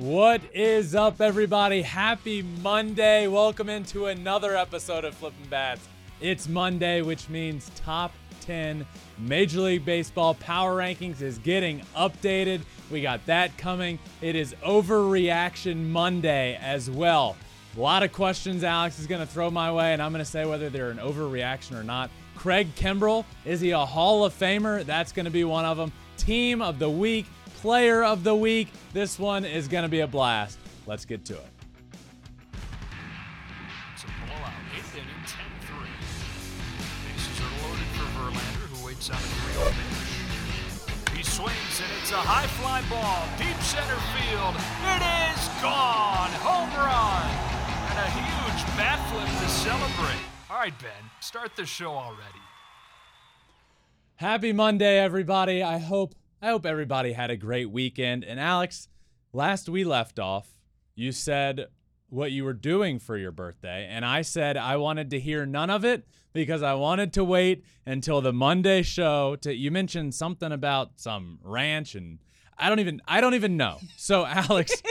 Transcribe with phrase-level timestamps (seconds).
[0.00, 1.82] What is up, everybody?
[1.82, 3.26] Happy Monday.
[3.26, 5.86] Welcome into another episode of Flippin' Bats.
[6.22, 8.10] It's Monday, which means top
[8.40, 8.86] 10
[9.18, 12.62] Major League Baseball power rankings is getting updated.
[12.90, 13.98] We got that coming.
[14.22, 17.36] It is Overreaction Monday as well.
[17.76, 20.30] A lot of questions Alex is going to throw my way, and I'm going to
[20.30, 22.10] say whether they're an overreaction or not.
[22.36, 24.82] Craig Kimbrel, is he a Hall of Famer?
[24.82, 25.92] That's going to be one of them.
[26.16, 27.26] Team of the week,
[27.60, 28.68] player of the week.
[28.94, 30.58] This one is going to be a blast.
[30.86, 31.46] Let's get to it.
[33.92, 34.52] It's a blowout.
[34.74, 35.84] Eighth inning, 10-3.
[37.04, 41.16] Bases are loaded for Verlander, who waits out a 3-0 pitch.
[41.18, 44.56] He swings, and it's a high fly ball, deep center field.
[44.96, 46.32] It is gone!
[46.40, 47.28] Home run!
[47.92, 50.24] And a huge bat flip to celebrate.
[50.48, 52.40] All right, Ben, start the show already.
[54.16, 55.62] Happy Monday, everybody.
[55.62, 58.24] I hope I hope everybody had a great weekend.
[58.24, 58.88] And Alex,
[59.32, 60.48] last we left off,
[60.94, 61.66] you said
[62.08, 65.70] what you were doing for your birthday, and I said I wanted to hear none
[65.70, 70.50] of it because I wanted to wait until the Monday show to you mentioned something
[70.50, 72.18] about some ranch and
[72.58, 73.78] I don't even I don't even know.
[73.96, 74.82] So Alex,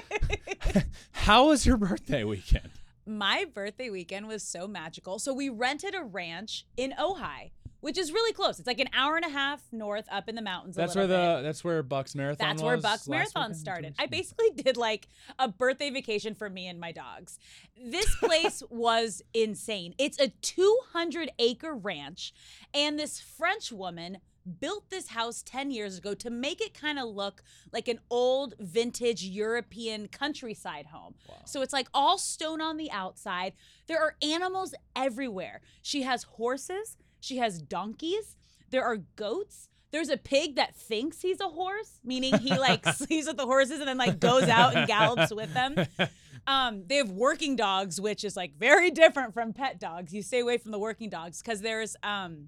[1.11, 2.69] how was your birthday weekend?
[3.09, 5.17] my birthday weekend was so magical.
[5.17, 7.50] So we rented a ranch in Ojai,
[7.81, 8.59] which is really close.
[8.59, 10.77] It's like an hour and a half north up in the mountains.
[10.77, 11.44] a That's where the bit.
[11.44, 13.58] that's where Bucks Marathon That's where Bucks Marathon weekend?
[13.58, 13.95] started.
[13.99, 17.39] I basically did like a birthday vacation for me and my dogs.
[17.81, 19.95] This place was insane.
[19.97, 22.33] It's a 200 acre ranch,
[22.73, 24.18] and this French woman
[24.59, 28.56] built this house 10 years ago to make it kind of look like an old
[28.59, 31.13] vintage European countryside home.
[31.45, 33.53] So it's like all stone on the outside.
[33.88, 35.62] There are animals everywhere.
[35.84, 38.35] She has horses, she has donkeys,
[38.69, 39.69] there are goats.
[39.91, 43.80] There's a pig that thinks he's a horse, meaning he like sleeps with the horses
[43.80, 45.75] and then like goes out and gallops with them.
[46.47, 50.13] Um, they have working dogs, which is like very different from pet dogs.
[50.13, 52.47] You stay away from the working dogs because there's um,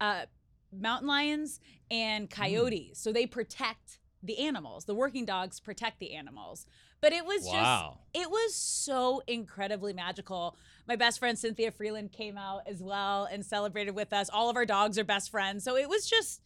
[0.00, 0.26] uh,
[0.72, 1.58] mountain lions
[1.90, 4.84] and coyotes, so they protect the animals.
[4.84, 6.66] The working dogs protect the animals.
[7.00, 7.98] But it was Wow.
[8.14, 10.56] just, it was so incredibly magical.
[10.86, 14.28] My best friend Cynthia Freeland came out as well and celebrated with us.
[14.30, 16.42] All of our dogs are best friends, so it was just.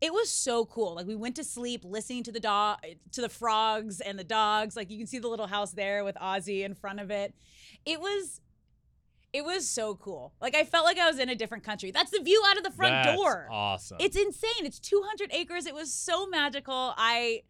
[0.00, 0.96] It was so cool.
[0.96, 2.78] Like we went to sleep listening to the dog,
[3.12, 4.74] to the frogs and the dogs.
[4.74, 7.32] Like you can see the little house there with Ozzy in front of it.
[7.86, 8.40] It was
[9.32, 10.32] it was so cool.
[10.40, 11.92] Like I felt like I was in a different country.
[11.92, 13.46] That's the view out of the front That's door.
[13.48, 13.98] Awesome.
[14.00, 14.64] It's insane.
[14.66, 15.66] It's 200 acres.
[15.66, 16.94] It was so magical.
[16.96, 17.42] I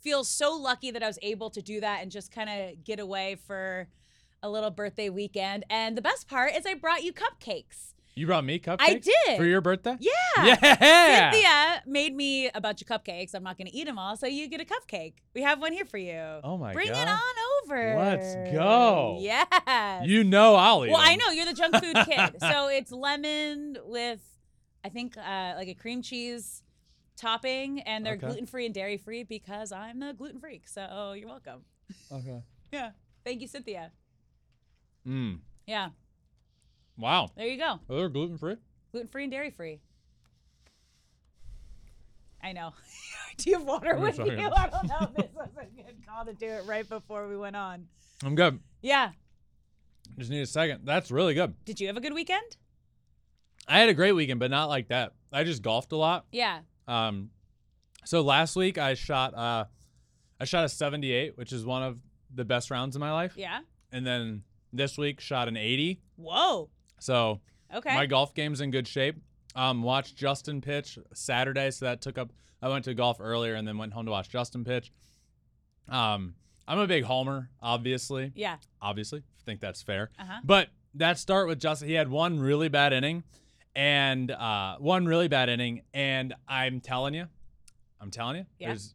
[0.00, 3.00] feel so lucky that I was able to do that and just kind of get
[3.00, 3.88] away for
[4.42, 5.64] a little birthday weekend.
[5.70, 7.94] And the best part is I brought you cupcakes.
[8.14, 9.36] you brought me cupcakes I did.
[9.36, 9.96] for your birthday.
[10.00, 10.12] Yeah.
[10.44, 11.30] Yeah.
[11.30, 13.34] Cynthia made me a bunch of cupcakes.
[13.34, 15.14] I'm not going to eat them all, so you get a cupcake.
[15.34, 16.20] We have one here for you.
[16.44, 16.94] Oh my Bring God.
[16.94, 17.34] Bring it on
[17.64, 17.96] over.
[17.98, 19.18] Let's go.
[19.20, 20.06] Yes.
[20.06, 22.36] You know I'll eat Well, I know you're the junk food kid.
[22.40, 24.20] so it's lemon with,
[24.84, 26.62] I think, uh, like a cream cheese
[27.18, 28.26] topping, and they're Okay.
[28.26, 30.66] gluten free and dairy free because I'm the gluten freak.
[30.68, 31.64] So you're welcome.
[32.12, 32.42] Okay.
[32.72, 32.90] Yeah.
[33.24, 33.92] Thank you, Cynthia.
[35.06, 35.38] Mm.
[35.66, 35.88] Yeah.
[36.98, 37.30] Wow.
[37.34, 37.80] There you go.
[37.88, 38.56] Oh, they're gluten free.
[38.92, 39.80] Gluten free and dairy free.
[42.42, 42.72] I know.
[43.38, 44.38] Do you have water I'm with sorry.
[44.40, 44.50] you?
[44.54, 47.36] I don't know if this was a good call to do it right before we
[47.36, 47.86] went on.
[48.24, 48.60] I'm good.
[48.82, 49.10] Yeah.
[50.18, 50.82] Just need a second.
[50.84, 51.54] That's really good.
[51.64, 52.56] Did you have a good weekend?
[53.66, 55.12] I had a great weekend, but not like that.
[55.32, 56.26] I just golfed a lot.
[56.32, 56.60] Yeah.
[56.88, 57.30] Um,
[58.04, 59.64] so last week I shot uh,
[60.40, 61.98] I shot a 78, which is one of
[62.34, 63.34] the best rounds of my life.
[63.36, 63.60] Yeah.
[63.92, 64.42] And then
[64.72, 66.00] this week shot an 80.
[66.16, 66.70] Whoa.
[67.00, 67.40] So
[67.74, 67.94] Okay.
[67.94, 69.16] my golf game's in good shape.
[69.54, 72.32] Um, watched Justin pitch Saturday, so that took up.
[72.62, 74.90] I went to golf earlier and then went home to watch Justin pitch.
[75.88, 76.34] Um,
[76.66, 78.32] I'm a big homer, obviously.
[78.34, 78.56] yeah.
[78.80, 80.10] Obviously, I think that's fair.
[80.18, 80.40] Uh-huh.
[80.44, 83.24] But that start with Justin, he had one really bad inning,
[83.78, 87.26] and uh, one really bad inning, and I'm telling you,
[88.00, 88.68] I'm telling you, Yeah.
[88.68, 88.94] there's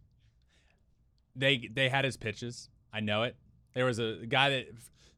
[1.35, 2.69] they they had his pitches.
[2.91, 3.35] I know it.
[3.73, 4.65] There was a guy that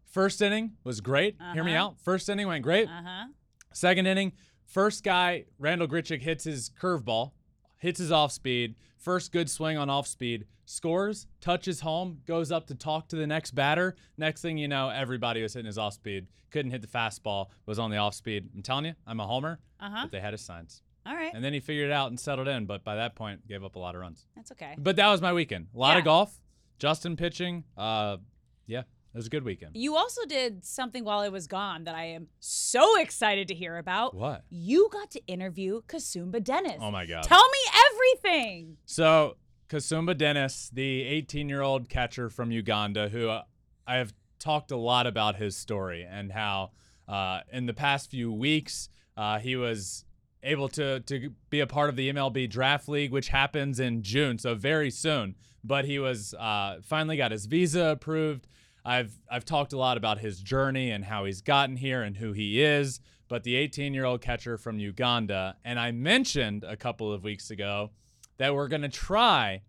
[0.06, 1.36] first inning was great.
[1.54, 1.88] Hear me Uh-huh.
[1.88, 2.00] out.
[2.00, 2.88] First inning went great.
[2.88, 3.26] Uh huh.
[3.74, 4.34] Second inning,
[4.66, 7.32] first guy, Randal Grichuk hits his curveball,
[7.78, 12.68] hits his off speed, first good swing on off speed, scores, touches home, goes up
[12.68, 13.96] to talk to the next batter.
[14.18, 17.78] Next thing you know, everybody was hitting his off speed, couldn't hit the fastball, was
[17.80, 18.50] on the off speed.
[18.56, 20.00] I'm telling you, I'm a homer, Uh huh.
[20.04, 20.82] but they had his signs.
[21.06, 21.32] All right.
[21.36, 23.76] And then he figured it out and settled in, but by that point, gave up
[23.76, 24.26] a lot of runs.
[24.36, 24.74] That's okay.
[24.78, 25.68] But that was my weekend.
[25.76, 26.00] A lot Yeah.
[26.00, 26.42] of golf,
[26.80, 27.64] Justin pitching.
[27.78, 28.18] Uh,
[28.66, 28.84] yeah,
[29.16, 29.78] it was a good weekend.
[29.78, 33.78] You also did something while I was gone that I am so excited to hear
[33.78, 34.14] about.
[34.14, 34.44] What?
[34.50, 36.80] You got to interview Kasumba Dennis.
[36.82, 37.24] Oh my God.
[37.24, 38.76] Tell me everything.
[38.86, 39.38] So,
[39.70, 43.44] Kasumba Dennis, the 18 year old catcher from Uganda, who uh,
[43.88, 46.72] I have talked a lot about his story and how
[47.08, 50.04] uh, in the past few weeks uh, he was
[50.44, 54.38] able to, to be a part of the MLB Draft League, which happens in June,
[54.40, 55.36] so very soon.
[55.64, 58.46] But he was uh, finally got his visa approved.
[58.86, 62.32] I've I've talked a lot about his journey and how he's gotten here and who
[62.34, 63.00] he is.
[63.28, 67.50] But the 18 year old catcher from Uganda, and I mentioned a couple of weeks
[67.50, 67.90] ago
[68.38, 69.62] that we're gonna try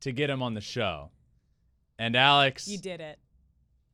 [0.00, 1.10] to get him on the show.
[1.98, 3.18] And Alex, You did it.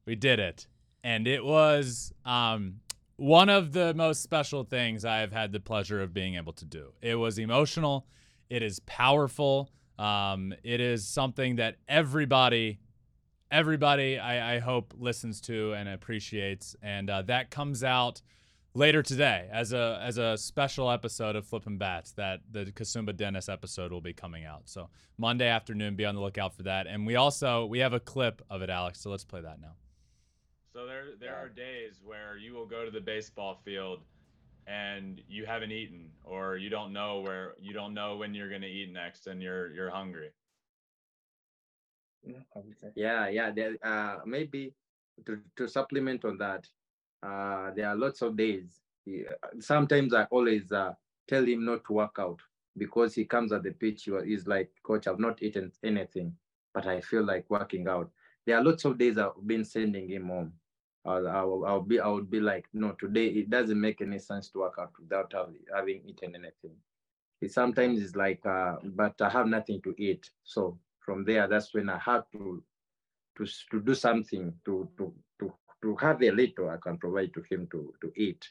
[0.04, 0.66] we did it,
[1.02, 2.80] and it was um,
[3.16, 6.64] one of the most special things I have had the pleasure of being able to
[6.66, 6.92] do.
[7.00, 8.06] It was emotional.
[8.50, 9.70] It is powerful.
[9.98, 12.78] Um, it is something that everybody,
[13.50, 18.22] everybody, I, I hope listens to and appreciates, and uh, that comes out
[18.74, 22.12] later today as a as a special episode of Flippin' Bats.
[22.12, 24.62] That the Kasumba Dennis episode will be coming out.
[24.68, 24.88] So
[25.18, 26.86] Monday afternoon, be on the lookout for that.
[26.86, 29.00] And we also we have a clip of it, Alex.
[29.00, 29.72] So let's play that now.
[30.72, 34.00] So there there are days where you will go to the baseball field
[34.66, 38.62] and you haven't eaten or you don't know where you don't know when you're going
[38.62, 40.30] to eat next and you're you're hungry.
[42.94, 43.50] Yeah, yeah.
[43.50, 44.74] There, uh, maybe
[45.26, 46.66] to, to supplement on that,
[47.22, 48.80] uh, there are lots of days.
[49.08, 50.92] Uh, Sometimes I always uh,
[51.28, 52.40] tell him not to work out
[52.76, 54.08] because he comes at the pitch.
[54.24, 56.34] He's like, Coach, I've not eaten anything,
[56.74, 58.10] but I feel like working out.
[58.46, 60.52] There are lots of days I've been sending him home.
[61.04, 64.48] I'll, I'll, I'll be, I would be like, no, today it doesn't make any sense
[64.50, 65.32] to work out without
[65.74, 66.76] having, eaten anything.
[67.40, 70.30] It sometimes it's like, uh, but I have nothing to eat.
[70.44, 72.62] So from there, that's when I have to
[73.38, 77.42] to to do something to to to to have a little I can provide to
[77.48, 78.44] him to to eat.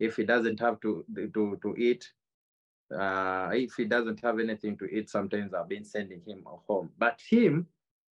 [0.00, 1.04] If he doesn't have to
[1.34, 2.10] to to eat,
[2.98, 6.90] uh, if he doesn't have anything to eat, sometimes I've been sending him home.
[6.98, 7.66] But him,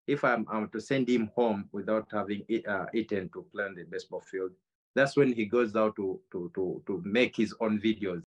[0.07, 3.75] if I'm, I'm to send him home without having eat, uh, eaten to play on
[3.75, 4.53] the baseball field,
[4.95, 8.23] that's when he goes out to to to to make his own videos.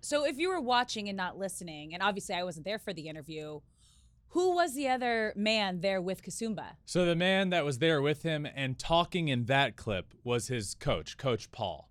[0.00, 3.08] So if you were watching and not listening, and obviously I wasn't there for the
[3.08, 3.60] interview,
[4.28, 6.76] who was the other man there with Kasumba?
[6.84, 10.74] So the man that was there with him and talking in that clip was his
[10.74, 11.90] coach, Coach Paul,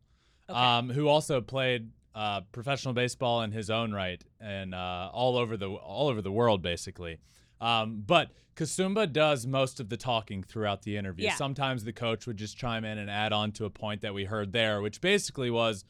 [0.50, 0.58] Okay.
[0.58, 5.56] um, who also played uh, professional baseball in his own right and uh, all over
[5.58, 7.20] the all over the world, basically.
[7.62, 11.26] Um, but Kasumba does most of the talking throughout the interview.
[11.26, 11.36] Yeah.
[11.36, 14.26] Sometimes the coach would just chime in and add on to a point that we
[14.26, 15.86] heard there, which basically was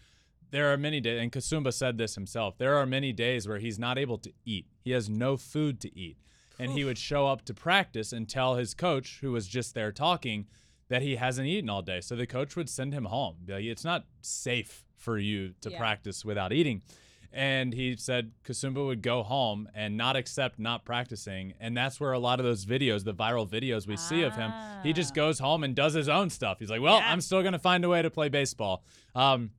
[0.51, 2.57] there are many days, and Kasumba said this himself.
[2.57, 4.65] There are many days where he's not able to eat.
[4.83, 6.17] He has no food to eat,
[6.57, 9.91] and he would show up to practice and tell his coach, who was just there
[9.91, 10.47] talking,
[10.87, 12.01] that he hasn't eaten all day.
[12.01, 13.35] So the coach would send him home.
[13.45, 15.77] Be like, it's not safe for you to Yeah.
[15.77, 16.81] practice without eating.
[17.31, 21.53] And he said Kasumba would go home and not accept not practicing.
[21.59, 24.51] And that's where a lot of those videos, the viral videos we see of him,
[24.81, 25.15] he just Ah.
[25.15, 26.57] goes home and does his own stuff.
[26.57, 27.11] He's like, well, Yeah.
[27.11, 28.83] I'm still going to find a way to play baseball.
[29.13, 29.51] Um,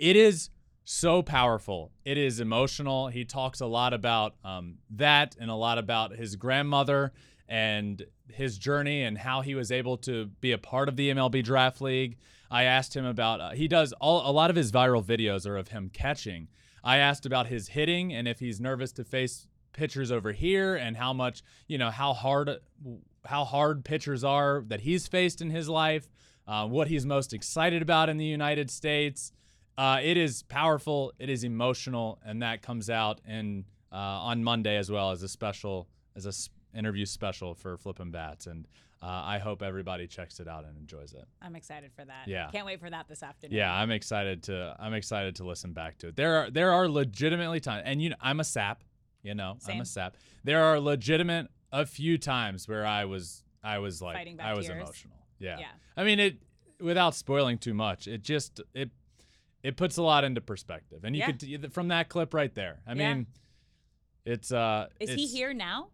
[0.00, 0.50] it is
[0.84, 1.92] so powerful.
[2.04, 3.08] It is emotional.
[3.08, 7.12] He talks a lot about um, that and a lot about his grandmother
[7.48, 11.44] and his journey and how he was able to be a part of the MLB
[11.44, 12.16] Draft League.
[12.50, 15.56] I asked him about uh, he does all a lot of his viral videos are
[15.56, 16.48] of him catching.
[16.82, 20.96] I asked about his hitting and if he's nervous to face pitchers over here and
[20.96, 22.50] how much you know how hard
[23.26, 26.08] how hard pitchers are that he's faced in his life,
[26.48, 29.32] uh, what he's most excited about in the United States.
[29.80, 31.10] Uh, it is powerful.
[31.18, 35.28] It is emotional, and that comes out in uh, on Monday as well as a
[35.28, 38.68] special as a s- interview special for Flippin' Bats, and
[39.02, 41.24] uh, I hope everybody checks it out and enjoys it.
[41.40, 42.28] I'm excited for that.
[42.28, 42.50] Yeah.
[42.52, 43.56] Can't wait for that this afternoon.
[43.56, 46.16] Yeah, I'm excited to I'm excited to listen back to it.
[46.16, 48.84] There are there are legitimately times, and you know I'm a sap,
[49.22, 50.18] you know I'm a sap.
[50.44, 54.76] There are legitimate a few times where I was I was like I was tears.
[54.76, 55.16] emotional.
[55.38, 55.58] Yeah.
[55.58, 55.66] Yeah.
[55.96, 56.36] I mean it
[56.82, 58.06] without spoiling too much.
[58.06, 58.90] It just it
[59.62, 61.32] it puts a lot into perspective, and you Yeah.
[61.32, 62.80] could from that clip right there.
[62.86, 63.14] I Yeah.
[63.14, 63.26] mean,
[64.24, 64.88] it's uh.
[64.98, 65.90] Is he here now?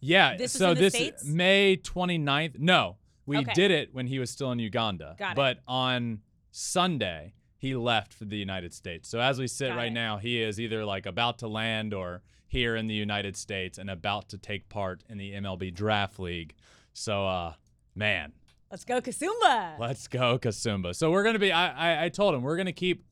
[0.00, 0.36] Yeah.
[0.36, 1.24] This is so this States?
[1.24, 2.58] May 29th.
[2.58, 3.52] No, we Okay.
[3.54, 5.14] did it when he was still in Uganda.
[5.18, 5.36] Got it.
[5.36, 9.08] But on Sunday, he left for the United States.
[9.08, 9.94] So as we sit Got right it.
[9.94, 13.88] now, he is either like about to land or here in the United States and
[13.90, 16.54] about to take part in the MLB Draft League.
[16.92, 17.54] So, uh,
[17.94, 18.32] man,
[18.70, 19.78] Let's go, Kasumba.
[19.80, 20.94] Let's go, Kasumba.
[20.94, 21.50] So we're gonna be.
[21.50, 23.04] I, I I told him we're gonna keep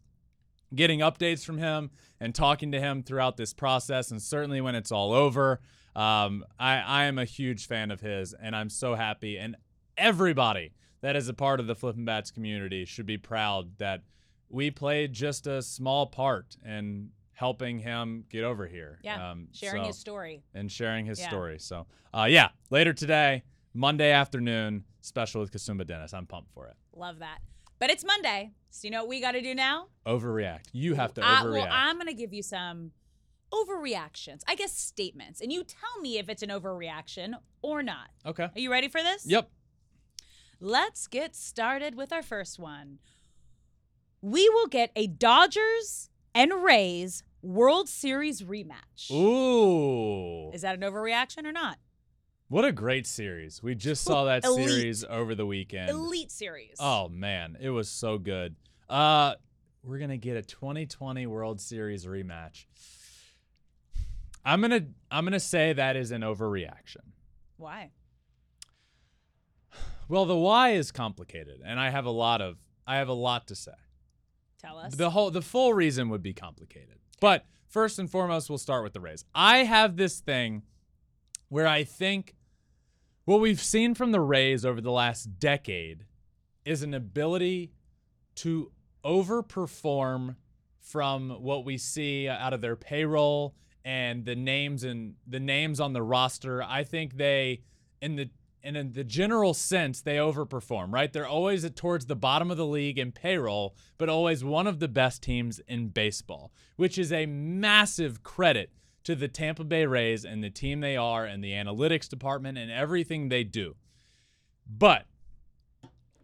[0.75, 4.93] getting updates from him and talking to him throughout this process, and certainly when it's
[4.93, 5.61] all over.
[5.97, 9.37] Um, I I am a huge fan of his, and I'm so happy.
[9.37, 9.57] And
[9.97, 14.03] everybody that is a part of the Flippin' Bats community should be proud that
[14.49, 19.01] we played just a small part in helping him get over here.
[19.03, 20.43] Yeah, Um, sharing so- his story.
[20.55, 21.29] and sharing his Yeah.
[21.29, 21.59] story.
[21.59, 23.43] So, uh, yeah, later today,
[23.75, 26.13] Monday afternoon, special with Kasumba Dennis.
[26.15, 26.75] I'm pumped for it.
[26.95, 27.39] Love that.
[27.79, 29.87] But it's Monday, so you know what we got to do now?
[30.07, 30.67] Overreact.
[30.73, 31.53] You have to Uh, overreact.
[31.53, 32.91] well, I'm going to give you some
[33.53, 38.11] overreactions, I guess statements, and you tell me if it's an overreaction or not.
[38.27, 38.45] okay.
[38.55, 39.25] Are you ready for this?
[39.27, 39.51] Yep.
[40.61, 42.99] Let's get started with our first one.
[44.21, 49.11] We will get a Dodgers and Rays World Series rematch.
[49.13, 50.51] Ooh.
[50.53, 51.79] Is that an overreaction or not?
[52.51, 53.63] What a great series.
[53.63, 54.69] We just saw that Elite.
[54.69, 55.91] series over the weekend.
[55.91, 56.77] Elite Series.
[56.81, 58.57] Oh man, it was so good.
[58.89, 59.35] Uh
[59.85, 62.67] we're going to get a 2020 World Series rematch.
[64.45, 67.13] I'm going to I'm going to say that is an overreaction.
[67.59, 67.91] Why?
[70.09, 73.47] Well, the why is complicated and I have a lot of I have a lot
[73.49, 73.73] to say.
[74.59, 74.95] Tell us.
[74.95, 76.99] The whole the full reason would be complicated.
[77.21, 79.27] But first and foremost, we'll start with the Rays.
[79.35, 80.63] I have this thing
[81.49, 82.35] where I think
[83.25, 86.05] what we've seen from the Rays over the last decade
[86.65, 87.73] is an ability
[88.37, 88.73] to
[89.05, 90.37] overperform
[90.81, 95.93] from what we see out of their payroll and the names and the names on
[95.93, 96.63] the roster.
[96.63, 97.63] I think they
[98.01, 98.31] in the
[98.63, 101.13] and in the general sense, they overperform, right?
[101.13, 104.81] They're always at, towards the bottom of the league in payroll, but always one of
[104.81, 108.73] the best teams in baseball, which is a massive credit
[109.05, 112.71] to the Tampa Bay Rays and the team they are and the analytics department and
[112.71, 113.77] everything they do.
[114.69, 115.07] But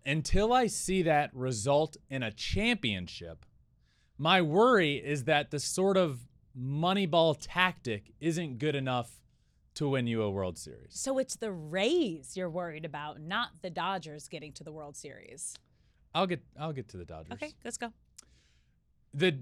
[0.05, 3.47] until I see that result in a championship,
[4.19, 6.29] my worry is that the sort of
[6.59, 9.21] moneyball tactic isn't good enough
[9.75, 10.91] to win you a World Series.
[10.91, 15.57] so it's the Rays you're worried about, not the Dodgers getting to the World Series.
[16.15, 17.33] I'll get I'll get to the Dodgers.
[17.33, 17.93] Okay, let's go.
[19.13, 19.41] The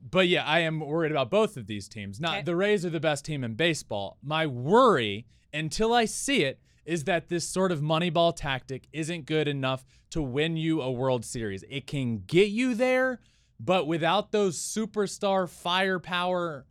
[0.00, 2.20] but yeah, I am worried about both of these teams.
[2.20, 2.42] Not Okay.
[2.44, 4.18] the Rays are the best team in baseball.
[4.22, 9.46] My worry until I see it is that this sort of moneyball tactic isn't good
[9.48, 11.62] enough to win you a World Series.
[11.68, 13.20] It can get you there,
[13.60, 16.64] but without those superstar firepower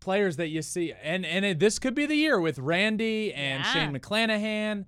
[0.00, 3.64] players that you see and and it, this could be the year with Randy and
[3.64, 3.72] Yeah.
[3.72, 4.84] Shane McClanahan.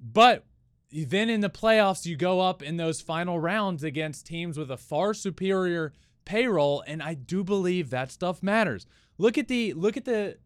[0.00, 0.44] But
[0.90, 4.76] then in the playoffs, you go up in those final rounds against teams with a
[4.76, 5.92] far superior
[6.28, 8.86] payroll, and I do believe that stuff matters.
[9.16, 10.36] Look at the look at the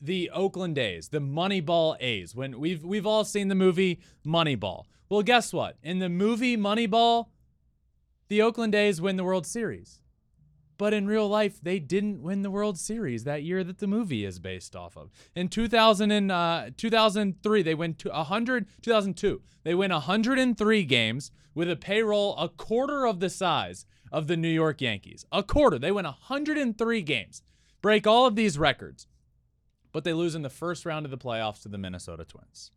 [0.00, 2.34] the Oakland A's, the Moneyball A's.
[2.34, 4.84] When we've we've all seen the movie Moneyball.
[5.10, 5.76] Well, guess what?
[5.82, 7.26] In the movie Moneyball,
[8.28, 9.98] the Oakland A's win the World Series.
[10.76, 14.24] But in real life, they didn't win the World Series that year that the movie
[14.24, 15.10] is based off of.
[15.36, 21.70] In 2000 and, uh, 2003, they win to 100, 2002, they win 103 games with
[21.70, 25.26] a payroll a quarter of the size of the New York Yankees.
[25.32, 25.76] A quarter.
[25.76, 27.42] They win 103 games,
[27.82, 29.08] break all of these records,
[29.90, 32.70] but they lose in the first round of the playoffs to the Minnesota Twins.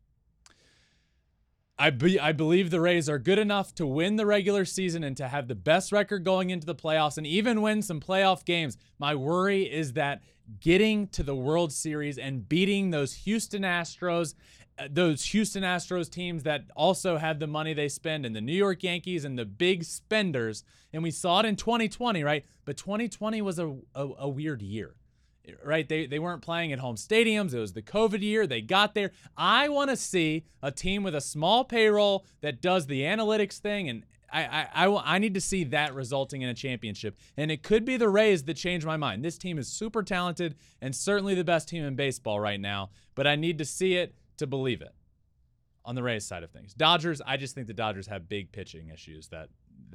[1.80, 5.16] I, be, I believe the Rays are good enough to win the regular season and
[5.18, 8.80] to have the best record going into the playoffs and even win some playoff games.
[8.98, 10.24] My worry is that
[10.60, 14.34] getting to the World Series and beating those Houston Astros,
[14.78, 18.54] Uh, those Houston Astros teams that also have the money they spend, and the New
[18.54, 20.64] York Yankees and the big spenders.
[20.94, 22.46] And we saw it in 2020, right?
[22.66, 24.96] But 2020 was a, a, a weird year
[25.64, 25.88] right?
[25.88, 27.54] They they weren't playing at home stadiums.
[27.54, 28.48] It was the COVID year.
[28.48, 29.12] They got there.
[29.36, 33.90] I want to see a team with a small payroll that does the analytics thing,
[33.90, 37.18] and I I, I, I need to see that resulting in a championship.
[37.36, 39.24] And it could be the Rays that change my mind.
[39.24, 42.90] This team is super talented and certainly the best team in baseball right now.
[43.16, 44.94] But I need to see it to believe it.
[45.86, 47.22] On the Rays side of things, Dodgers.
[47.26, 49.48] I just think the Dodgers have big pitching issues that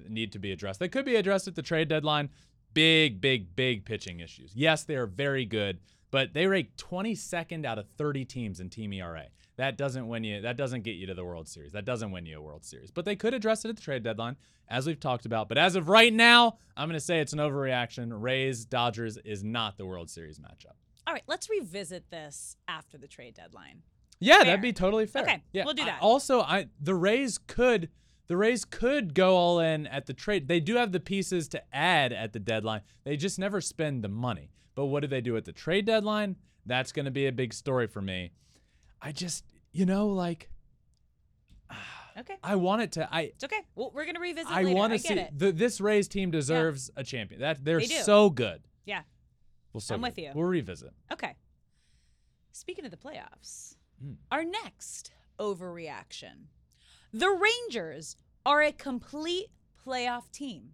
[0.08, 0.80] need to be addressed.
[0.80, 2.30] They could be addressed at the trade deadline
[2.75, 4.52] big, big, big pitching issues.
[4.54, 5.80] Yes, they are very good,
[6.11, 9.26] but they rank 22nd out of 30 teams in team ERA.
[9.56, 10.40] That doesn't win you.
[10.40, 11.72] That doesn't get you to the World Series.
[11.72, 12.90] That doesn't win you a World Series.
[12.90, 14.37] But they could address it at the trade deadline,
[14.68, 15.49] as we've talked about.
[15.49, 18.11] But as of right now, I'm going to say it's an overreaction.
[18.12, 20.76] Rays Dodgers is not the World Series matchup.
[21.06, 23.82] All right, let's revisit this after the trade deadline.
[24.22, 24.44] Yeah, Fair.
[24.46, 25.22] that'd be totally fair.
[25.22, 26.02] Okay, yeah, we'll do I- that.
[26.02, 27.88] also, I the Rays could
[28.28, 30.48] The Rays could go all in at the trade.
[30.48, 32.80] They do have the pieces to add at the deadline.
[33.04, 34.50] They just never spend the money.
[34.74, 36.36] But what do they do at the trade deadline?
[36.64, 38.30] That's going to be a big story for me.
[39.02, 40.48] I just, you know, like
[42.18, 42.36] Okay.
[42.42, 43.08] I want it to.
[43.12, 43.60] I It's okay.
[43.74, 44.50] Well, we're gonna revisit.
[44.52, 45.36] I want to see it.
[45.38, 47.40] the, this Rays team deserves a champion.
[47.40, 48.62] That they're They so good.
[48.84, 49.00] Yeah.
[49.72, 49.80] We'll.
[49.80, 50.08] so I'm good.
[50.10, 50.30] with you.
[50.34, 50.90] We'll revisit.
[51.12, 51.34] Okay.
[52.52, 54.12] Speaking of the playoffs, Hmm.
[54.30, 56.47] our next overreaction:
[57.12, 59.49] the Rangers are a complete
[59.87, 60.71] playoff team.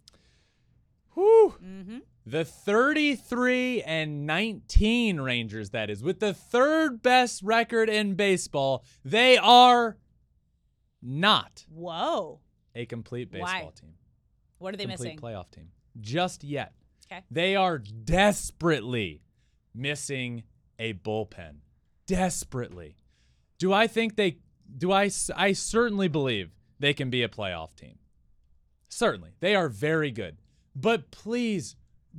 [1.13, 1.55] Whew.
[1.63, 1.97] Mm-hmm.
[2.25, 9.37] The 33 and 19 Rangers, that is, with the third best record in baseball, they
[9.37, 9.97] are
[11.01, 12.39] not Whoa.
[12.75, 13.53] a complete Why?
[13.53, 13.93] baseball team.
[14.59, 15.17] What are they missing?
[15.17, 15.39] complete missing?
[15.39, 15.69] playoff team.
[15.99, 16.73] Just yet.
[17.11, 17.23] Okay.
[17.31, 19.23] They are desperately
[19.73, 20.43] missing
[20.77, 21.55] a bullpen.
[22.05, 22.95] Desperately.
[23.59, 24.39] Do I think they
[24.77, 27.99] do I I certainly believe they can be a playoff team.
[28.87, 29.31] Certainly.
[29.39, 30.37] They are very good.
[30.75, 31.75] But please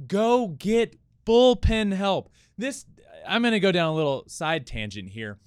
[0.07, 2.31] go get bullpen help.
[2.57, 2.85] This
[3.27, 5.39] I'm going to go down a little side tangent here.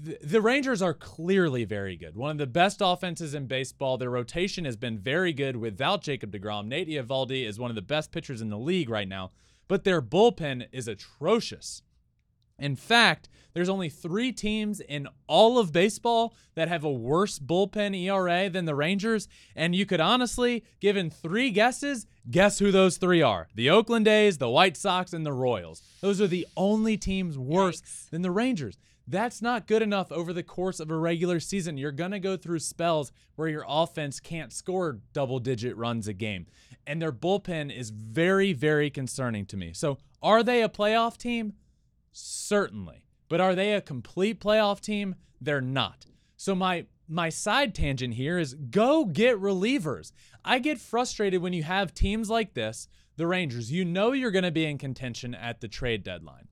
[0.00, 2.14] The, Rangers are clearly very good.
[2.14, 3.98] One of the best offenses in baseball.
[3.98, 6.66] Their rotation has been very good without Jacob DeGrom.
[6.66, 9.32] Nate Eovaldi is one of the best pitchers in the league right now,
[9.66, 11.82] but their bullpen is atrocious.
[12.58, 17.96] In fact, there's only three teams in all of baseball that have a worse bullpen
[17.96, 19.28] ERA than the Rangers.
[19.56, 24.38] And you could honestly, given three guesses, guess who those three are the Oakland A's,
[24.38, 25.82] the White Sox, and the Royals.
[26.00, 28.10] Those are the only teams worse Yikes.
[28.10, 28.78] than the Rangers.
[29.10, 31.78] That's not good enough over the course of a regular season.
[31.78, 36.12] You're going to go through spells where your offense can't score double digit runs a
[36.12, 36.46] game.
[36.86, 39.72] And their bullpen is very, very concerning to me.
[39.72, 41.54] So, are they a playoff team?
[42.20, 43.04] Certainly.
[43.28, 45.14] But are they a complete playoff team?
[45.40, 46.06] They're not.
[46.36, 50.12] So my my side tangent here is go get relievers.
[50.44, 53.70] I get frustrated when you have teams like this, the Rangers.
[53.70, 56.48] You know you're going to be in contention at the trade deadline.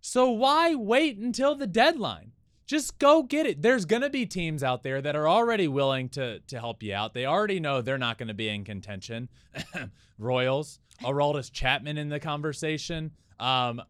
[0.00, 2.32] So why wait until the deadline?
[2.64, 3.62] Just go get it.
[3.62, 6.94] There's going to be teams out there that are already willing to to help you
[6.94, 7.14] out.
[7.14, 9.28] They already know they're not going to be in contention.
[10.18, 13.10] Royals, Aroldis Chapman in the conversation.
[13.40, 13.82] Um,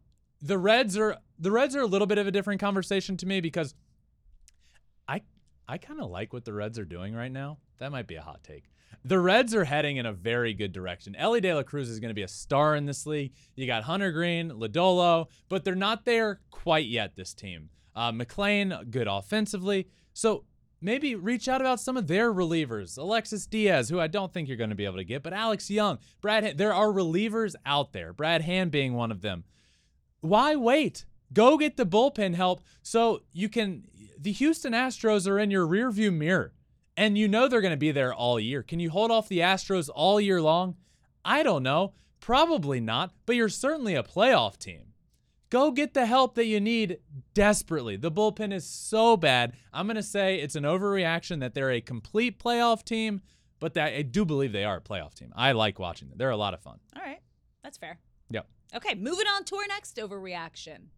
[0.45, 3.41] the Reds are the Reds are a little bit of a different conversation to me
[3.41, 3.75] because
[5.09, 5.23] I
[5.67, 7.59] I kind of like what the Reds are doing right now.
[7.79, 8.65] That might be a hot take.
[9.07, 11.17] The Reds are heading in a very good direction.
[11.17, 13.33] Elly De La Cruz is going to be a star in this league.
[13.57, 17.17] You got Hunter Greene, Lodolo, but they're not there quite yet.
[17.17, 19.89] This team, uh, McLain, good offensively.
[20.13, 20.45] So
[20.81, 22.97] maybe reach out about some of their relievers.
[22.97, 25.71] Alexis Diaz, who I don't think you're going to be able to get, but Alex
[25.71, 26.45] Young, Brad.
[26.45, 28.13] Han- there are relievers out there.
[28.13, 29.45] Brad Hand being one of them
[30.25, 31.05] why wait?
[31.33, 33.85] Go get the bullpen help so you can.
[34.19, 36.55] The Houston Astros are in your rearview mirror,
[36.97, 38.63] and you know they're going to be there all year.
[38.63, 40.77] Can you hold off the Astros all year long?
[41.25, 41.93] I don't know.
[42.21, 44.95] Probably not, but you're certainly a playoff team.
[45.51, 46.99] Go get the help that you need
[47.35, 47.97] desperately.
[47.97, 49.53] The bullpen is so bad.
[49.75, 53.21] I'm going to say it's an overreaction that they're a complete playoff team,
[53.61, 55.33] but that I do believe they are a playoff team.
[55.37, 56.17] I like watching them.
[56.17, 56.79] They're a lot of fun.
[56.97, 57.21] All right.
[57.63, 57.99] That's fair.
[58.35, 58.47] Yep.
[58.77, 60.89] Okay, moving on to our next overreaction.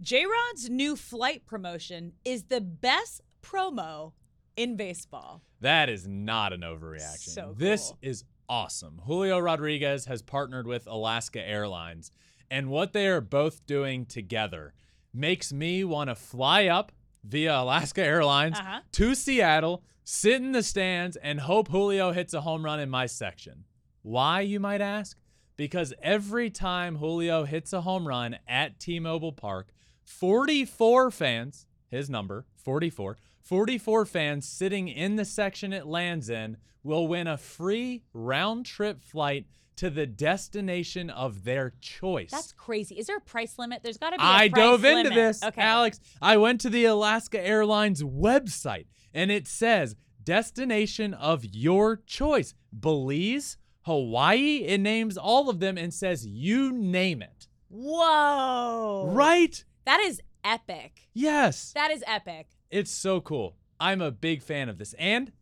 [0.00, 4.12] J Rod's new flight promotion is the best promo
[4.56, 5.42] in baseball.
[5.60, 7.30] That is not an overreaction.
[7.30, 7.54] So cool.
[7.54, 9.00] This is awesome.
[9.04, 12.10] Julio Rodriguez has partnered with Alaska Airlines,
[12.50, 14.72] and what they are both doing together
[15.12, 16.92] makes me want to fly up
[17.24, 18.80] via Alaska Airlines Uh-huh.
[18.92, 23.04] to Seattle, sit in the stands, and hope Julio hits a home run in my
[23.06, 23.64] section.
[24.02, 25.18] Why, you might ask?
[25.60, 29.68] Because every time Julio hits a home run at T Mobile Park,
[30.04, 37.06] 44 fans, his number, 44, 44 fans sitting in the section it lands in will
[37.06, 39.44] win a free round trip flight
[39.76, 42.30] to the destination of their choice.
[42.30, 42.94] That's crazy.
[42.98, 43.80] Is there a price limit?
[43.82, 44.22] There's got to be.
[44.22, 45.14] a I price dove into limit.
[45.14, 45.60] this, Okay.
[45.60, 46.00] Alex.
[46.22, 49.94] I went to the Alaska Airlines website and it says
[50.24, 52.54] destination of your choice.
[52.72, 57.48] Belize, Hawaii, it names all of them and says you name it.
[57.68, 59.10] Whoa.
[59.12, 59.64] Right?
[59.84, 61.08] That is epic.
[61.14, 61.72] Yes.
[61.72, 62.48] That is epic.
[62.70, 63.56] It's so cool.
[63.78, 64.94] I'm a big fan of this.
[64.98, 65.32] And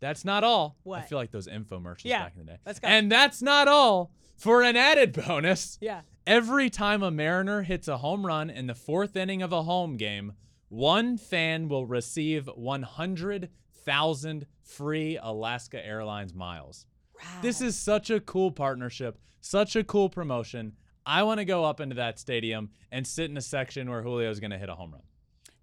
[0.00, 0.78] that's not all.
[0.82, 1.00] What?
[1.00, 2.22] I feel like those infomercials Yeah.
[2.24, 2.58] back in the day.
[2.64, 2.88] Let's go.
[2.88, 4.10] And that's not all.
[4.36, 6.00] For an added bonus, Yeah.
[6.26, 9.96] Every time a Mariner hits a home run in the fourth inning of a home
[9.96, 10.34] game,
[10.68, 16.86] one fan will receive 100,000 free Alaska Airlines miles.
[17.42, 20.74] This is such a cool partnership, such a cool promotion.
[21.06, 24.40] I want to go up into that stadium and sit in a section where Julio's
[24.40, 25.02] going to hit a home run.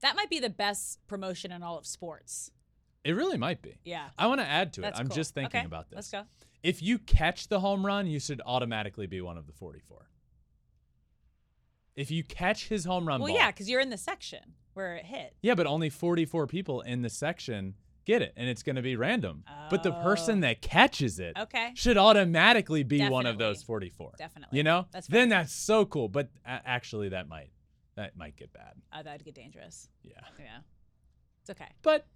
[0.01, 2.51] That might be the best promotion in all of sports.
[3.03, 3.79] It really might be.
[3.85, 4.07] Yeah.
[4.17, 4.83] I want to add to it.
[4.83, 5.15] That's I'm cool.
[5.15, 5.95] just thinking Okay, about this.
[5.95, 6.23] Let's go.
[6.63, 10.09] If you catch the home run, you should automatically be one of the 44.
[11.95, 14.95] If you catch his home run Well, ball, yeah, because you're in the section where
[14.95, 15.35] it hit.
[15.41, 17.75] yeah, but only 44 people in the section
[18.07, 19.43] get it, and it's going to be random.
[19.69, 20.41] But the person Oh.
[20.47, 21.73] that catches it Okay.
[21.75, 24.13] should automatically be one of those 44.
[24.17, 24.57] Definitely.
[24.57, 26.07] You know, That's then that's so cool.
[26.07, 27.51] But actually, that might
[27.95, 28.73] that might get bad.
[28.93, 29.89] Oh, that'd get dangerous.
[30.03, 30.59] Yeah, Yeah.
[31.41, 31.67] It's okay.
[31.83, 32.07] but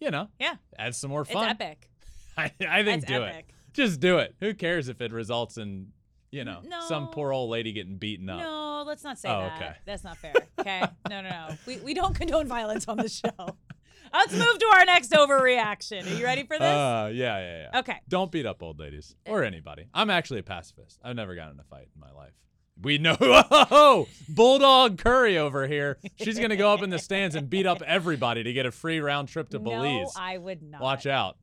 [0.00, 0.56] you know, Yeah.
[0.78, 1.44] add some more fun.
[1.50, 1.88] It's epic.
[2.36, 3.46] I, I think That's do epic.
[3.48, 3.54] it.
[3.72, 4.34] Just do it.
[4.40, 5.92] Who cares if it results in
[6.32, 8.40] you know some poor old lady getting beaten up?
[8.40, 9.56] No, let's not say Oh, that.
[9.56, 9.72] okay.
[9.86, 10.34] That's not fair.
[10.58, 10.80] Okay.
[11.08, 11.48] no, no, no.
[11.66, 13.30] We, we don't condone violence on the show.
[14.12, 16.06] Let's move to our next overreaction.
[16.06, 16.66] Are you ready for this?
[16.66, 17.78] Uh, yeah, yeah, yeah.
[17.80, 17.96] Okay.
[18.08, 19.86] Don't beat up old ladies or anybody.
[19.94, 20.98] I'm actually a pacifist.
[21.04, 22.32] I've never gotten in a fight in my life.
[22.82, 25.98] We know, oh, Bulldog Curry over here.
[26.16, 29.00] She's gonna go up in the stands and beat up everybody to get a free
[29.00, 30.14] round trip to no, Belize.
[30.16, 30.80] I would not.
[30.80, 31.36] Watch out.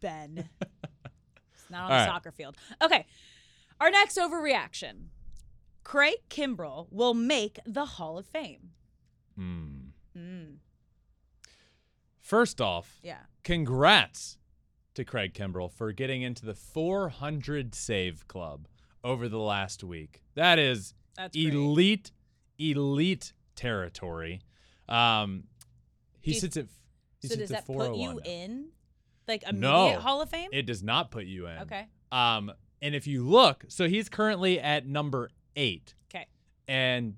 [0.00, 0.48] Ben.
[0.60, 2.08] it's not on All the right.
[2.08, 2.56] soccer field.
[2.82, 3.06] Okay.
[3.80, 5.06] Our next overreaction.
[5.84, 8.70] Craig Kimbrel will make the Hall of Fame.
[9.36, 9.68] Hmm.
[10.16, 10.56] Mm,
[12.24, 13.18] First off, yeah.
[13.42, 14.38] congrats
[14.94, 18.66] to Craig Kimbrel for getting into the 400 save club
[19.04, 20.22] over the last week.
[20.34, 21.52] That is That's great.
[21.52, 22.12] elite,
[22.58, 24.40] elite territory.
[24.88, 25.44] Um,
[26.22, 26.66] he you- sits at.
[27.20, 28.30] He So sits does at that put 401 you now.
[28.30, 28.68] in
[29.28, 30.00] like immediate No.
[30.00, 30.48] Hall of Fame?
[30.52, 31.58] It does not put you in.
[31.60, 31.88] okay.
[32.12, 36.26] Um, and if you look, so he's currently at number eight, Okay.
[36.68, 37.16] and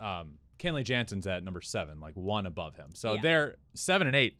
[0.00, 2.90] um, Kenley Jansen's at number seven, like one above him.
[2.94, 3.20] So Yeah.
[3.22, 4.38] they're seven and eight.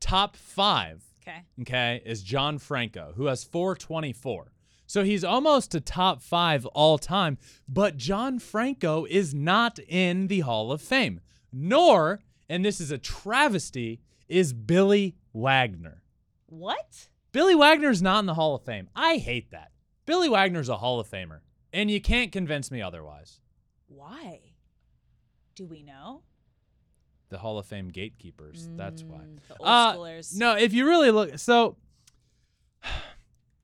[0.00, 1.42] Top five, Okay.
[1.60, 4.52] okay, is John Franco, who has 424.
[4.86, 7.36] So he's almost a top five all time,
[7.68, 11.20] but John Franco is not in the Hall of Fame.
[11.52, 16.02] Nor, and this is a travesty, is Billy Wagner.
[16.46, 17.08] What?
[17.32, 18.88] Billy Wagner's not in the Hall of Fame.
[18.96, 19.72] I hate that.
[20.06, 21.40] Billy Wagner's a Hall of Famer,
[21.72, 23.40] and you can't convince me otherwise.
[23.88, 24.47] Why?
[25.58, 26.22] Do we know?
[27.30, 28.68] The Hall of Fame gatekeepers.
[28.76, 29.18] That's why.
[29.18, 30.36] Mm, The old Uh, schoolers.
[30.36, 31.76] No, if you really look, so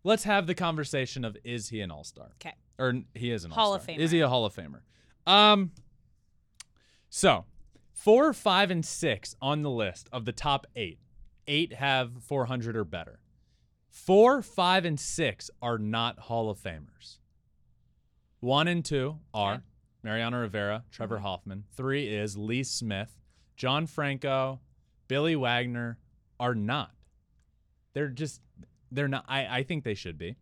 [0.02, 2.33] let's have the conversation of is he an All Star?
[2.40, 2.54] Okay.
[2.80, 3.94] Or he is an Hall All of Star.
[3.96, 4.80] Is he a Hall of Famer?
[5.24, 5.70] Um.
[7.09, 7.44] So,
[7.92, 10.98] four, five, and six on the list of the top eight.
[11.46, 13.20] Eight have 400 or better.
[13.88, 17.18] Four, five, and six are not Hall of Famers.
[18.40, 19.62] One and two are Okay.
[20.05, 21.23] Mariano Rivera, Trevor Mhm.
[21.23, 21.64] Hoffman.
[21.73, 23.19] Three is Lee Smith,
[23.57, 24.61] John Franco,
[25.09, 25.99] Billy Wagner
[26.38, 26.95] are not.
[27.95, 28.40] They're just
[28.93, 30.37] they're not I, I think they should be.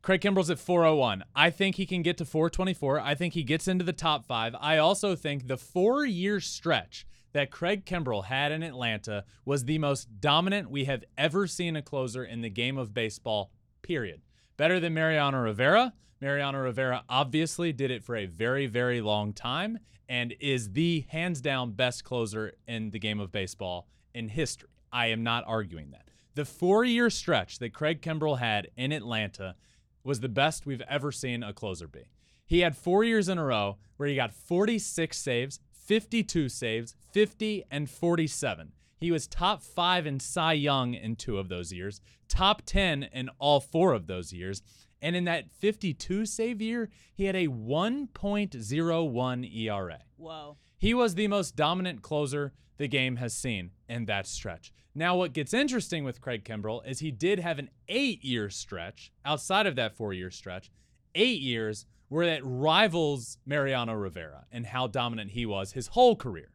[0.00, 1.24] Craig Kimbrel's at 401.
[1.34, 3.00] I think he can get to 424.
[3.00, 4.54] I think he gets into the top five.
[4.60, 9.78] I also think the four year stretch that Craig Kimbrel had in Atlanta was the
[9.78, 13.50] most dominant we have ever seen a closer in the game of baseball,
[13.82, 14.22] period.
[14.56, 15.92] Better than Mariano Rivera.
[16.20, 21.40] Mariano Rivera obviously did it for a very, very long time and is the hands
[21.40, 24.70] down best closer in the game of baseball in history.
[24.92, 26.08] I am not arguing that.
[26.34, 29.56] The four year stretch that Craig Kimbrel had in Atlanta
[30.04, 32.10] was the best we've ever seen a closer be.
[32.46, 37.64] He had four years in a row where he got 46 saves, 52 saves, 50,
[37.70, 38.72] and 47.
[38.98, 43.28] He was top five in Cy Young in two of those years, top 10 in
[43.38, 44.62] all four of those years.
[45.02, 49.98] And in that 52 save year, he had a 1.01 ERA.
[50.16, 50.56] Whoa.
[50.78, 54.72] He was the most dominant closer the game has seen in that stretch.
[54.94, 59.12] Now, what gets interesting with Craig Kimbrel is he did have an eight year stretch
[59.24, 60.70] outside of that four year stretch,
[61.14, 66.50] eight years where it rivals Mariano Rivera and how dominant he was his whole career.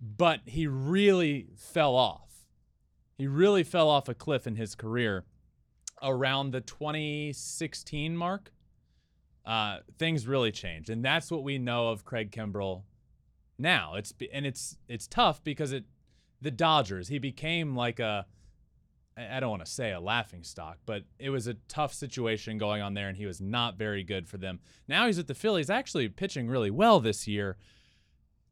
[0.00, 2.46] But he really fell off.
[3.16, 5.24] He really fell off a cliff in his career
[6.02, 8.52] around the 2016 mark
[9.48, 12.82] uh, things really changed, and that's what we know of Craig Kimbrel
[13.58, 13.94] now.
[13.94, 15.84] It's and it's it's tough because it
[16.42, 18.26] the Dodgers he became like a
[19.16, 22.82] I don't want to say a laughing stock, but it was a tough situation going
[22.82, 24.60] on there, and he was not very good for them.
[24.86, 27.56] Now he's at the Phillies, actually pitching really well this year,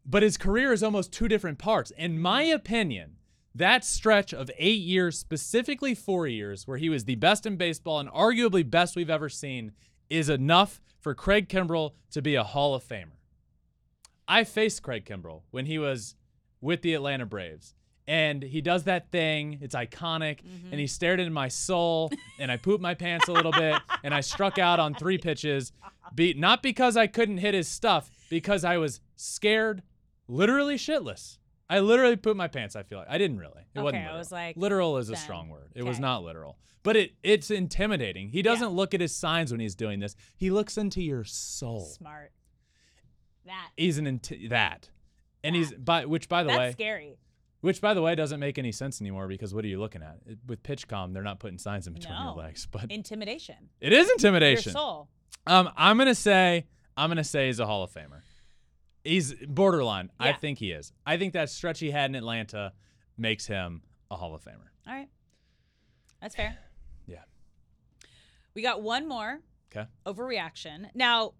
[0.04, 1.92] but his career is almost two different parts.
[1.96, 3.16] In my opinion,
[3.58, 8.00] that stretch of eight years, specifically four years, where he was the best in baseball
[8.00, 9.72] and arguably best we've ever seen,
[10.08, 13.16] is enough for Craig Kimbrel to be a Hall of Famer.
[14.28, 16.16] I faced Craig Kimbrel when he was
[16.60, 17.74] with the Atlanta Braves.
[18.08, 20.70] And he does that thing, it's iconic, mm-hmm.
[20.70, 24.14] and he stared into my soul, and I pooped my pants a little bit, and
[24.14, 25.72] I struck out on three pitches,
[26.14, 29.82] be, not because I couldn't hit his stuff, because I was scared,
[30.28, 31.38] literally shitless.
[31.68, 32.76] I literally pooped my pants.
[32.76, 33.66] I feel like I didn't really.
[33.74, 33.96] It wasn't.
[33.96, 34.18] Okay, I Literal.
[34.18, 35.20] was like, literal is a then.
[35.20, 35.72] strong word.
[35.74, 38.28] It was not literal, but it it's intimidating.
[38.28, 40.14] He doesn't look at his signs when he's doing this.
[40.36, 41.80] He looks into your soul.
[41.84, 42.32] Smart.
[43.46, 43.70] That.
[43.76, 44.90] He's an inti- that,
[45.44, 47.18] and he's by which by the That's way, scary.
[47.60, 50.18] which by the way doesn't make any sense anymore because what are you looking at
[50.26, 51.12] It- with PitchCom?
[51.12, 52.24] They're not putting signs in between No.
[52.34, 53.70] your legs, but Intimidation.
[53.80, 54.70] it is intimidation.
[54.72, 55.08] Your soul.
[55.46, 58.22] Um, I'm gonna say I'm gonna say he's a Hall of Famer.
[59.06, 60.10] He's borderline.
[60.18, 60.92] I think he is.
[61.06, 62.72] I think that stretch he had in Atlanta
[63.16, 64.68] makes him a Hall of Famer.
[64.86, 65.08] All right.
[66.20, 66.58] That's fair.
[67.08, 67.22] Yeah.
[68.54, 69.40] We got one more
[69.74, 69.88] Okay.
[70.04, 70.90] overreaction.
[70.94, 71.34] Now,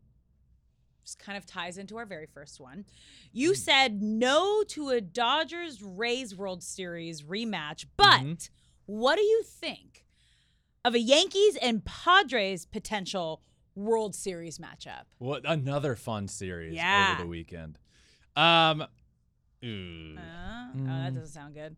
[1.02, 2.85] this kind of ties into our very first one.
[3.33, 3.55] You Hmm.
[3.57, 8.48] said no to a Dodgers Rays World Series rematch, but Mhm.
[8.87, 10.05] what do you think
[10.85, 13.42] of a Yankees and Padres potential
[13.77, 15.03] World Series matchup?
[15.19, 17.12] What another fun series Yeah.
[17.12, 17.79] over the weekend.
[18.35, 18.85] Um,
[19.65, 20.17] ooh.
[20.17, 20.21] Uh,
[20.75, 21.15] Oh, that Mm.
[21.15, 21.77] doesn't sound good.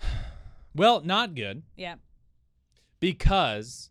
[0.74, 1.96] well, not good Yeah.
[3.00, 3.90] because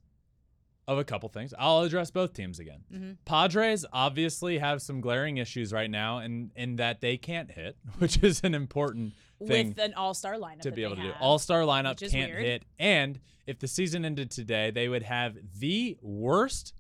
[0.88, 1.54] of a couple things.
[1.58, 2.84] I'll address both teams again.
[2.92, 3.18] Mhm.
[3.24, 8.22] Padres obviously have some glaring issues right now, in in that they can't hit, which
[8.24, 9.14] is an important
[9.48, 9.70] thing.
[9.70, 10.62] With an all star lineup.
[10.62, 11.12] to be able to do.
[11.20, 12.44] All star lineup can't weird.
[12.44, 12.66] hit.
[12.80, 16.74] And if the season ended today, they would have the worst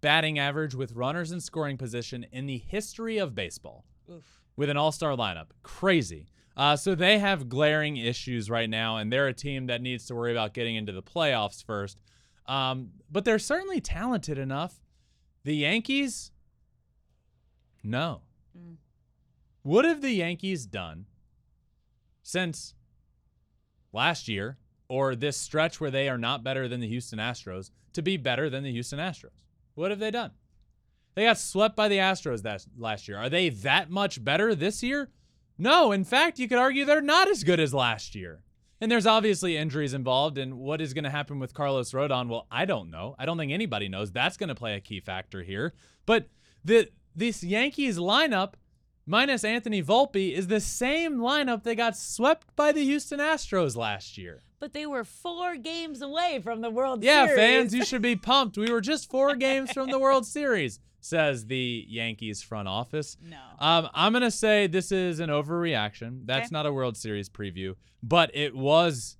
[0.00, 4.42] batting average with runners in scoring position in the history of baseball Oof.
[4.56, 5.48] with an all star lineup.
[5.62, 6.28] Crazy.
[6.56, 10.14] Uh, so they have glaring issues right now, and they're a team that needs to
[10.14, 12.00] worry about getting into the playoffs first.
[12.46, 14.80] Um, but they're certainly talented enough.
[15.44, 16.32] The Yankees,
[17.84, 18.22] no.
[18.58, 18.76] Mm.
[19.62, 21.06] What have the Yankees done
[22.28, 22.74] since
[23.90, 28.02] last year or this stretch where they are not better than the Houston Astros to
[28.02, 29.30] be better than the Houston Astros?
[29.74, 30.32] What have they done?
[31.14, 33.16] They got swept by the Astros that last year.
[33.16, 35.08] Are they that much better this year?
[35.56, 35.90] No.
[35.90, 38.42] In fact, you could argue they're not as good as last year.
[38.78, 40.36] And there's obviously injuries involved.
[40.36, 42.28] And what is going to happen with Carlos Rodon?
[42.28, 43.16] Well, I don't know.
[43.18, 44.12] I don't think anybody knows.
[44.12, 45.72] That's going to play a key factor here.
[46.04, 46.28] But
[46.62, 48.52] the this Yankees lineup,
[49.08, 54.16] minus Anthony Volpe, is the same lineup that got swept by the Houston Astros last
[54.18, 54.42] year.
[54.60, 57.38] But they were four games away from the World Yeah, Series.
[57.38, 58.56] Yeah, fans, you should be pumped.
[58.58, 63.16] We were just four games from the World Series, says the Yankees front office.
[63.22, 63.36] No.
[63.60, 66.22] Um, I'm gonna say this is an overreaction.
[66.26, 66.52] That's Okay.
[66.52, 69.16] not a World Series preview, but it was,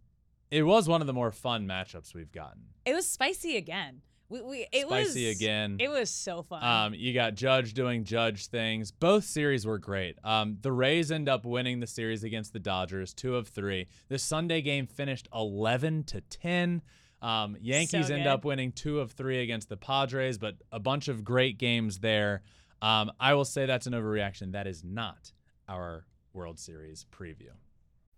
[0.51, 2.63] it was one of the more fun matchups we've gotten.
[2.85, 4.03] It was spicy again.
[4.31, 5.77] We, we it Spicy was again.
[5.81, 6.63] It was so fun.
[6.63, 8.91] Um, you got Judge doing Judge things.
[8.91, 10.19] Both series were great.
[10.23, 13.87] Um, the Rays end up winning the series against the Dodgers, two of three.
[14.09, 16.83] The Sunday game finished 11 to 10.
[17.23, 21.25] Um, Yankees end up winning two of three against the Padres, but a bunch of
[21.25, 22.43] great games there.
[22.83, 24.53] Um, I will say that's an overreaction.
[24.53, 25.33] That is not
[25.69, 27.51] our World Series preview.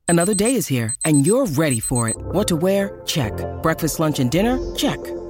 [0.09, 2.16] Another day is here, and you're ready for it.
[2.16, 3.01] What to wear?
[3.07, 3.33] Check.
[3.62, 4.59] Breakfast, lunch, and dinner?
[4.75, 4.99] Check.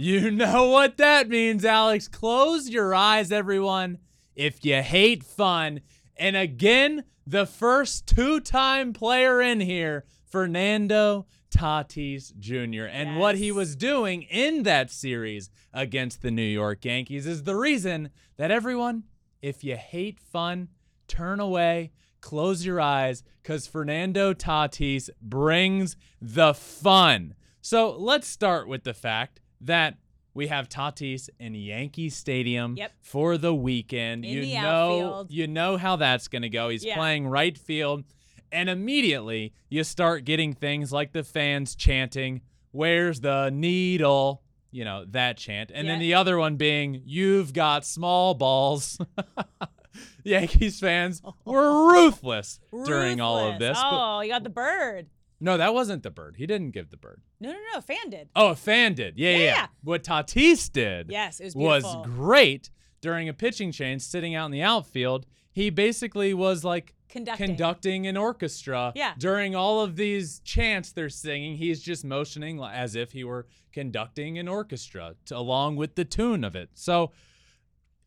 [0.00, 2.06] You know what that means, Alex.
[2.06, 3.98] Close your eyes, everyone,
[4.36, 5.80] if you hate fun.
[6.16, 12.84] And again, the first two time player in here, Fernando Tatis Jr.
[12.84, 17.56] And what he was doing in that series against the New York Yankees is the
[17.56, 19.02] reason that everyone,
[19.42, 20.68] if you hate fun,
[21.08, 27.34] turn away, close your eyes, because Fernando Tatis brings the fun.
[27.60, 29.96] So let's start with the fact that
[30.34, 32.92] we have Tatis in Yankee Stadium Yep.
[33.00, 34.24] for the weekend.
[34.24, 35.30] In you the know, outfield.
[35.32, 36.68] you know how that's going to go.
[36.68, 36.96] He's Yeah.
[36.96, 38.04] playing right field,
[38.52, 45.04] and immediately you start getting things like the fans chanting, "Where's the needle?" You know
[45.06, 48.98] that chant, and then the other one being, "You've got small balls."
[50.24, 53.58] Yankees fans were ruthless, during all of Ruthless.
[53.58, 53.78] this.
[53.82, 55.06] but- Oh, you got the bird.
[55.40, 56.36] No, that wasn't the bird.
[56.38, 57.22] He didn't give the bird.
[57.40, 57.80] No, no, no.
[57.80, 58.28] Fan did.
[58.34, 59.18] Oh, a fan did.
[59.18, 59.36] Yeah, yeah.
[59.38, 59.44] yeah.
[59.44, 59.66] Yeah.
[59.84, 62.70] What Tatis did Yes, it was was great
[63.00, 65.26] during a pitching change sitting out in the outfield.
[65.52, 67.46] He basically was like Conducting.
[67.46, 69.14] conducting an orchestra Yeah.
[69.18, 71.56] during all of these chants they're singing.
[71.56, 76.42] He's just motioning as if he were conducting an orchestra to, along with the tune
[76.44, 76.70] of it.
[76.74, 77.12] So,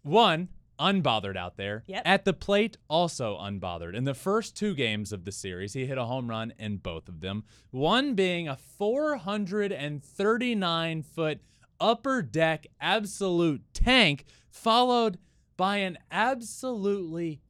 [0.03, 0.49] one,
[0.81, 1.83] unbothered out there.
[1.85, 2.01] Yep.
[2.05, 3.95] At the plate, also unbothered.
[3.95, 7.07] In the first two games of the series, he hit a home run in both
[7.07, 7.43] of them.
[7.69, 11.41] One being a 439 foot
[11.79, 15.17] upper deck absolute tank, followed
[15.57, 17.41] by an absolutely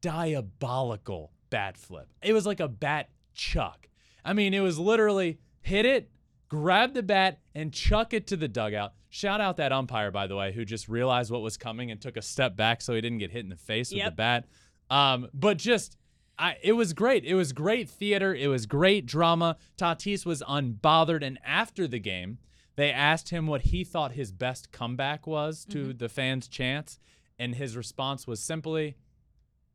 [0.00, 2.08] diabolical bat flip.
[2.22, 3.88] It was like a bat chuck.
[4.24, 6.10] I mean, it was literally hit it,
[6.48, 8.94] grab the bat, and chuck it to the dugout.
[9.14, 12.16] Shout out that umpire, by the way, who just realized what was coming and took
[12.16, 14.46] a step back so he didn't get hit in the face with the bat.
[14.88, 15.98] Um, but just,
[16.38, 17.22] I, it was great.
[17.26, 18.34] It was great theater.
[18.34, 19.58] It was great drama.
[19.76, 21.22] Tatis was unbothered.
[21.22, 22.38] And after the game,
[22.76, 26.98] they asked him what he thought his best comeback was to the fans' chants.
[27.38, 28.96] And his response was simply,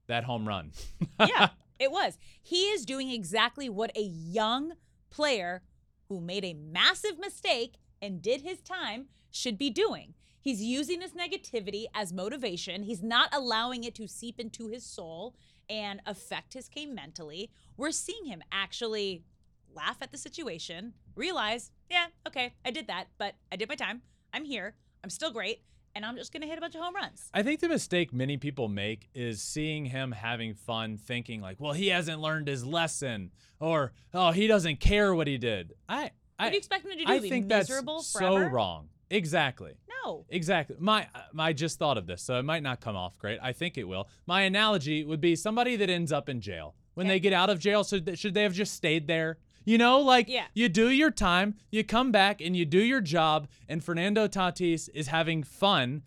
[0.07, 0.71] that home run.
[1.19, 2.17] yeah, it was.
[2.41, 4.73] He is doing exactly what a young
[5.11, 5.61] player
[6.09, 10.13] who made a massive mistake and did his time should be doing.
[10.39, 12.83] He's using this negativity as motivation.
[12.83, 15.35] He's not allowing it to seep into his soul
[15.69, 17.49] and affect his game mentally.
[17.75, 19.23] We're seeing him actually
[19.75, 24.01] laugh at the situation, realize, yeah, okay, I did that, but I did my time.
[24.33, 24.75] I'm here.
[25.03, 25.61] I'm still great.
[25.95, 27.27] And I'm just going to hit a bunch of home runs.
[27.33, 31.73] I think the mistake many people make is seeing him having fun, thinking like, "Well,
[31.73, 36.43] he hasn't learned his lesson," or "Oh, he doesn't care what he did." I, I,
[36.43, 37.03] What do you expect him to do?
[37.07, 38.45] I think miserable that's forever?
[38.45, 38.89] so wrong.
[39.09, 39.73] Exactly.
[40.05, 40.25] No.
[40.29, 40.75] Exactly.
[40.79, 43.39] My uh, I just thought of this, so it might not come off great.
[43.41, 44.07] I think it will.
[44.25, 46.75] My analogy would be somebody that ends up in jail.
[46.93, 47.15] When Okay.
[47.15, 49.37] they get out of jail, should they, should they have just stayed there?
[49.65, 50.45] You know, like Yeah.
[50.53, 54.89] you do your time, you come back and you do your job, and Fernando Tatis
[54.93, 56.03] is having fun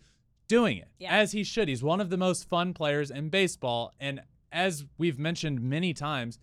[0.47, 1.13] doing it Yeah.
[1.15, 1.67] as he should.
[1.69, 6.39] He's one of the most fun players in baseball, and as we've mentioned many times,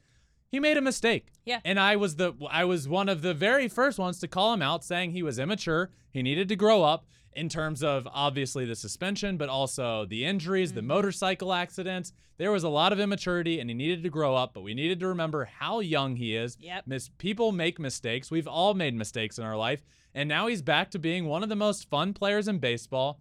[0.50, 1.28] he made a mistake.
[1.44, 1.60] Yeah.
[1.64, 4.62] And I was the I was one of the very first ones to call him
[4.62, 8.74] out saying he was immature, he needed to grow up in terms of obviously the
[8.74, 10.76] suspension, but also the injuries, Mm-hmm.
[10.76, 12.12] the motorcycle accidents.
[12.38, 15.00] There was a lot of immaturity and he needed to grow up, but we needed
[15.00, 16.56] to remember how young he is.
[16.60, 16.84] Yep.
[17.18, 18.30] People make mistakes.
[18.30, 19.82] We've all made mistakes in our life.
[20.14, 23.20] And now he's back to being one of the most fun players in baseball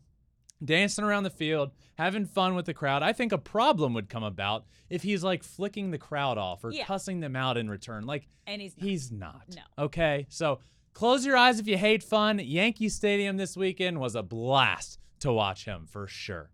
[0.63, 3.03] dancing around the field, having fun with the crowd.
[3.03, 6.71] I think a problem would come about if he's like flicking the crowd off or
[6.71, 6.85] Yeah.
[6.85, 8.05] cussing them out in return.
[8.05, 8.85] Like And he's not.
[8.85, 9.41] he's not.
[9.55, 9.85] No.
[9.85, 10.25] Okay.
[10.29, 10.59] So
[10.93, 12.39] close your eyes if you hate fun.
[12.39, 16.51] Yankee Stadium this weekend was a blast to watch him for sure.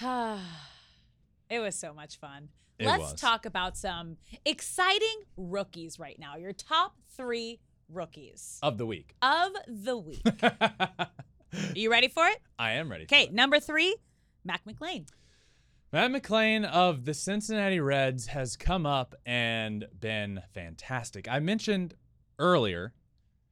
[0.00, 2.48] it was so much fun.
[2.78, 3.20] It Let's was.
[3.20, 6.36] talk about some exciting rookies right now.
[6.36, 9.14] Your top three rookies Of the week.
[9.20, 10.22] of the week.
[11.52, 12.38] Are you ready for it?
[12.58, 13.04] I am ready.
[13.04, 13.96] Okay, number three,
[14.44, 15.06] Mac McLain.
[15.92, 21.28] Matt McLain of the Cincinnati Reds has come up and been fantastic.
[21.28, 21.94] I mentioned
[22.38, 22.92] earlier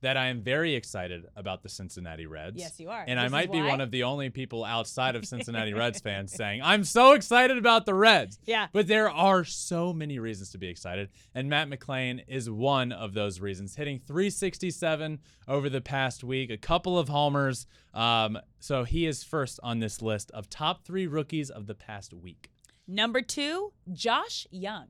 [0.01, 2.57] that I am very excited about the Cincinnati Reds.
[2.57, 3.05] Yes, you are.
[3.07, 3.69] And I This is might be why?
[3.69, 7.85] one of the only people outside of Cincinnati Reds fans saying, I'm so excited about
[7.85, 8.39] the Reds.
[8.45, 8.69] Yeah.
[8.73, 11.09] But there are so many reasons to be excited.
[11.35, 16.57] And Matt McLain is one of those reasons, hitting 367 over the past week, a
[16.57, 17.67] couple of homers.
[17.93, 22.13] Um, so he is first on this list of top three rookies of the past
[22.15, 22.51] week.
[22.87, 24.87] Number two, Josh Jung.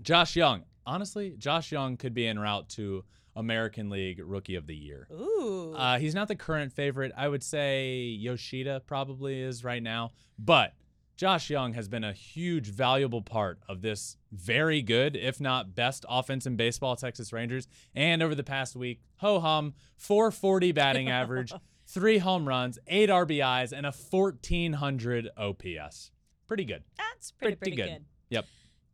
[0.00, 0.64] Josh Jung.
[0.86, 3.04] Honestly, Josh Jung could be en route to
[3.36, 5.08] American League Rookie of the Year.
[5.12, 5.74] Ooh.
[5.76, 7.12] Uh, he's not the current favorite.
[7.16, 10.12] I would say Yoshida probably is right now.
[10.38, 10.74] But
[11.20, 16.06] Josh Jung has been a huge, valuable part of this very good, if not best,
[16.08, 17.68] offense in baseball, Texas Rangers.
[17.94, 21.52] And over the past week, ho hum, 440 batting average,
[21.86, 26.10] three home runs, eight RBIs, and a 1400 OPS.
[26.48, 26.84] Pretty good.
[26.96, 27.98] That's pretty, pretty pretty, good.
[27.98, 28.04] good.
[28.30, 28.46] Yep.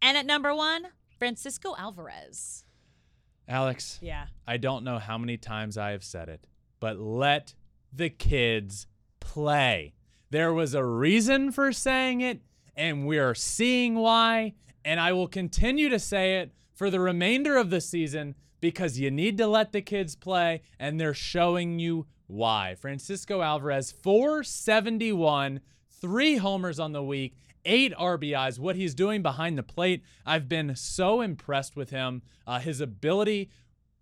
[0.02, 2.64] And at number one, Francisco Alvarez.
[3.48, 4.26] Alex, Yeah.
[4.46, 6.46] I don't know how many times I have said it,
[6.80, 7.54] but let
[7.92, 8.86] the kids
[9.20, 9.94] play.
[10.30, 12.40] There was a reason for saying it,
[12.74, 14.54] and we're seeing why.
[14.84, 19.10] And I will continue to say it for the remainder of the season because you
[19.10, 22.74] need to let the kids play, and they're showing you why.
[22.74, 25.60] Francisco Alvarez, 471,
[26.00, 28.58] three homers on the week, eight RBIs.
[28.58, 32.22] What he's doing behind the plate, I've been so impressed with him.
[32.46, 33.50] Uh, his ability,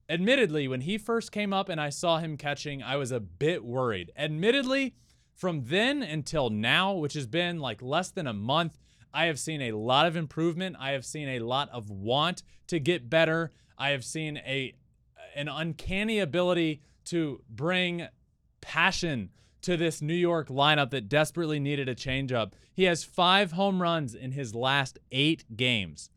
[0.09, 3.65] admittedly, when he first came up and I saw him catching, I was a bit
[3.65, 4.13] worried.
[4.17, 4.95] Admittedly,
[5.35, 8.79] from then until now, which has been like less than a month,
[9.13, 10.77] I have seen a lot of improvement.
[10.79, 13.53] I have seen a lot of want to get better.
[13.79, 14.75] I have seen a
[15.35, 18.07] an uncanny ability to bring
[18.61, 19.31] passion
[19.65, 22.53] to this New York lineup that desperately needed a changeup.
[22.75, 26.11] He has five home runs in his last eight games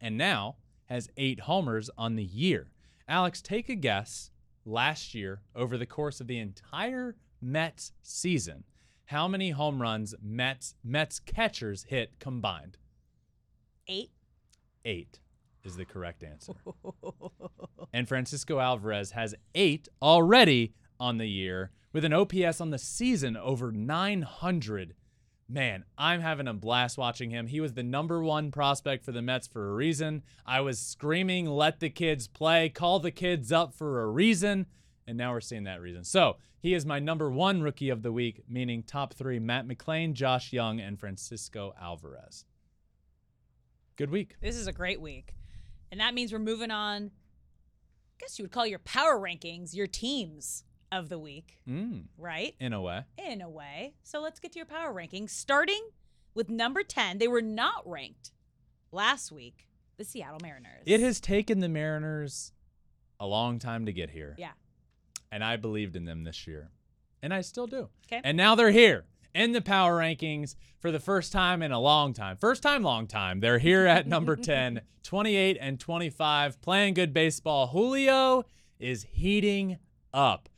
[0.00, 0.56] and now
[0.86, 2.70] has eight homers on the year.
[3.08, 4.30] Alex, take a guess
[4.66, 8.64] last year over the course of the entire Mets season
[9.06, 12.76] How many home runs Mets Mets catchers hit combined?
[13.86, 14.10] Eight.
[14.84, 15.20] Eight
[15.64, 16.52] is the correct answer.
[17.94, 23.36] and Francisco Alvarez has eight already on the year with an OPS on the season
[23.36, 24.94] over 900.
[25.48, 27.48] Man, I'm having a blast watching him.
[27.48, 30.22] He was the number one prospect for the Mets for a reason.
[30.46, 34.66] I was screaming, let the kids play, call the kids up for a reason.
[35.08, 36.04] And now we're seeing that reason.
[36.04, 40.12] So he is my number one rookie of the week, meaning top three Matt McLain,
[40.12, 42.44] Josh Jung, and Francisco Alvarez.
[43.96, 44.36] Good week.
[44.40, 45.34] This is a great week.
[45.90, 47.06] And that means we're moving on.
[47.06, 52.54] I guess you would call your power rankings your teams of the week, Mm, right?
[52.60, 53.04] in a way.
[53.18, 53.94] In a way.
[54.02, 55.30] So let's get to your power rankings.
[55.30, 55.88] Starting
[56.34, 58.32] with number 10, they were not ranked
[58.92, 59.66] last week,
[59.96, 60.82] the Seattle Mariners.
[60.86, 62.52] It has taken the Mariners
[63.20, 64.34] a long time to get here.
[64.38, 64.52] Yeah.
[65.30, 66.70] And I believed in them this year.
[67.22, 67.90] And I still do.
[68.08, 68.20] 'Kay.
[68.24, 72.12] And now they're here in the power rankings for the first time in a long
[72.14, 72.36] time.
[72.36, 73.40] First time, long time.
[73.40, 77.66] They're here at number 10, 28 and 25, playing good baseball.
[77.68, 78.44] Julio
[78.78, 79.78] is heating
[80.14, 80.48] up.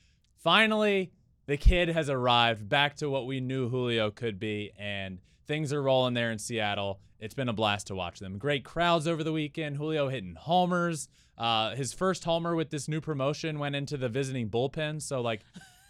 [0.43, 1.13] Finally,
[1.47, 5.83] the kid has arrived back to what we knew Julio could be, and things are
[5.83, 7.01] rolling there in Seattle.
[7.19, 8.39] It's been a blast to watch them.
[8.39, 9.77] Great crowds over the weekend.
[9.77, 11.09] Julio hitting homers.
[11.37, 15.03] Uh, his first homer with this new promotion went into the visiting bullpen.
[15.03, 15.43] So, like,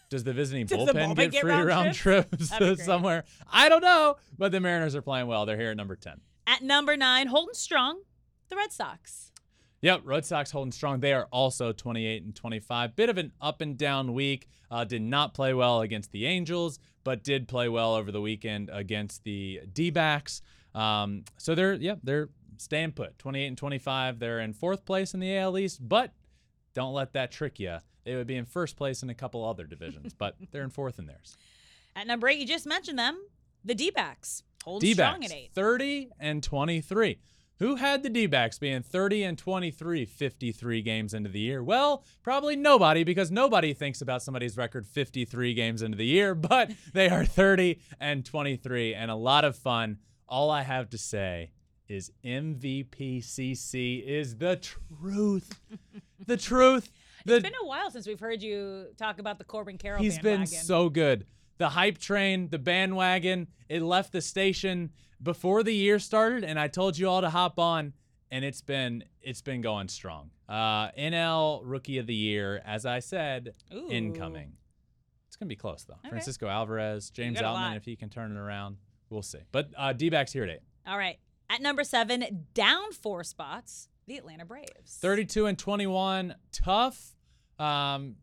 [0.09, 2.78] does the visiting Does the bullpen bullpen get get free round round trips great.
[2.80, 3.24] somewhere?
[3.53, 5.46] I don't know, but the Mariners are playing well.
[5.46, 6.20] They're here at number 10.
[6.46, 8.01] At number 9, Holden Strong,
[8.48, 9.29] the Red Sox.
[9.82, 11.00] Yep, Red Sox holding strong.
[11.00, 12.96] They are also 28 and 25.
[12.96, 14.48] Bit of an up and down week.
[14.70, 18.70] Uh, did not play well against the Angels, but did play well over the weekend
[18.72, 20.42] against the D-backs.
[20.74, 22.28] Um, so they're yep, they're
[22.58, 23.18] staying put.
[23.18, 24.18] 28 and 25.
[24.18, 26.12] They're in fourth place in the AL East, but
[26.74, 27.78] don't let that trick you.
[28.04, 30.98] They would be in first place in a couple other divisions, but they're in fourth
[30.98, 31.36] in theirs.
[31.96, 33.18] At number 8, you just mentioned them,
[33.64, 34.44] the D-backs.
[34.64, 35.50] Holding strong D-backs at 8.
[35.54, 37.18] 30 and 23.
[37.61, 41.62] Who had the D-backs being 30 and 23 53 games into the year?
[41.62, 46.70] Well, probably nobody because nobody thinks about somebody's record 53 games into the year, but
[46.94, 49.98] they are 30 and 23 and a lot of fun.
[50.26, 51.50] All I have to say
[51.86, 55.61] is MVPCC is the truth.
[56.26, 56.90] the truth.
[57.26, 60.18] The, It's been a while since we've heard you talk about the Corbin Carroll He's
[60.18, 61.26] been so good.
[61.58, 64.92] The hype train, the bandwagon, it left the station
[65.22, 67.92] before the year started, and I told you all to hop on,
[68.30, 70.30] and it's been it's been going strong.
[70.48, 73.88] Uh, NL Rookie of the Year, as I said, Ooh.
[73.90, 74.52] incoming.
[75.28, 75.94] It's gonna be close though.
[75.94, 76.08] Okay.
[76.08, 78.76] Francisco Alvarez, James got a Outman, if he can turn it around,
[79.10, 79.38] we'll see.
[79.52, 80.60] But uh, D-backs here at eight.
[80.86, 81.18] All right.
[81.48, 84.98] At number 7, down 4 spots, the Atlanta Braves.
[85.00, 87.16] 32 and 21 tough
[87.58, 88.16] um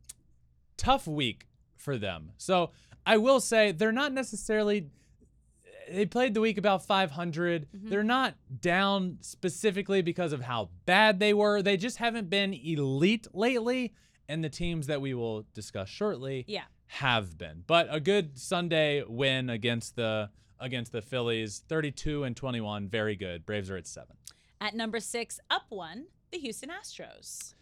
[0.77, 2.71] tough week for them so
[3.05, 4.87] i will say they're not necessarily
[5.89, 11.33] they played the week about 500 they're not down specifically because of how bad they
[11.33, 11.61] were.
[11.61, 13.93] They just haven't been elite lately
[14.29, 16.63] and the teams that we will discuss shortly Yeah.
[16.87, 17.63] have been.
[17.67, 20.29] But a good sunday win against the
[20.59, 23.45] against the phillies 32 and 21 very good.
[23.45, 24.17] Braves are at seven.
[24.59, 27.53] At number 6, up 1, the Houston Astros.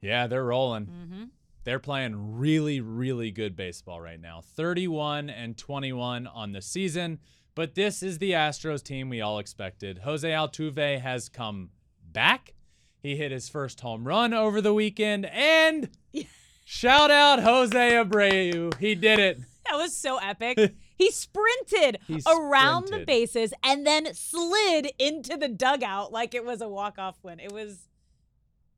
[0.00, 0.86] yeah they're rolling.
[0.86, 1.24] Mm-hmm.
[1.64, 4.40] They're playing really, really good baseball right now.
[4.40, 7.20] 31 and 21 on the season.
[7.54, 9.98] But this is the Astros team we all expected.
[9.98, 11.70] Jose Altuve has come
[12.10, 12.54] back.
[12.98, 15.26] He hit his first home run over the weekend.
[15.26, 15.90] And
[16.64, 18.76] shout out Jose Abreu.
[18.78, 19.40] He did it.
[19.70, 20.74] That was so epic.
[20.98, 26.60] he sprinted He around the bases and then slid into the dugout like it was
[26.60, 27.38] a walk-off win.
[27.38, 27.88] It was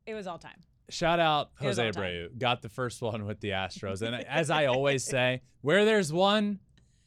[0.05, 0.61] it was all time.
[0.89, 1.91] Shout out Jose.
[1.91, 2.37] Abreu.
[2.37, 4.01] Got the first one with the Astros.
[4.01, 6.59] And as I always say, where there's one,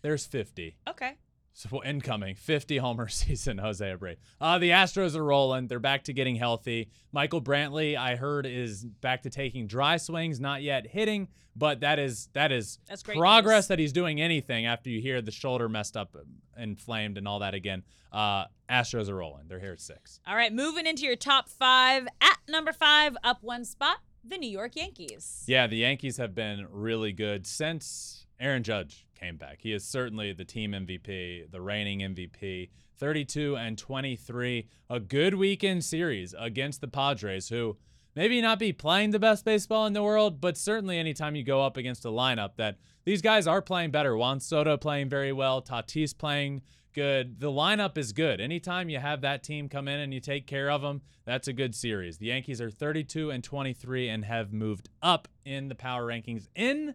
[0.02, 0.76] there's 50.
[0.88, 1.16] Okay.
[1.58, 4.14] So incoming 50 homer season, Jose Abreu.
[4.40, 5.66] Uh, the Astros are rolling.
[5.66, 6.88] They're back to getting healthy.
[7.10, 11.98] Michael Brantley, I heard, is back to taking dry swings, not yet hitting, but that
[11.98, 13.68] is that is That's great progress news.
[13.68, 16.14] that he's doing anything after you hear the shoulder messed up,
[16.56, 17.82] inflamed, and all that again.
[18.12, 19.48] Uh, Astros are rolling.
[19.48, 20.20] They're here at six.
[20.28, 22.06] All right, moving into your top 5.
[22.20, 25.42] At number 5, up one spot, the New York Yankees.
[25.48, 29.58] Yeah, the Yankees have been really good since Aaron Judge came back.
[29.60, 32.70] He is certainly the team MVP, the reigning MVP.
[32.98, 37.76] 32 and 23, a good weekend series against the Padres, who
[38.16, 41.62] maybe not be playing the best baseball in the world, but certainly anytime you go
[41.62, 44.16] up against a lineup that these guys are playing better.
[44.16, 46.62] Juan Soto playing very well, Tatis playing
[46.92, 47.38] good.
[47.38, 48.40] The lineup is good.
[48.40, 51.52] Anytime you have that team come in and you take care of them, that's a
[51.52, 52.18] good series.
[52.18, 56.94] The Yankees are 32 and 23 and have moved up in the power rankings in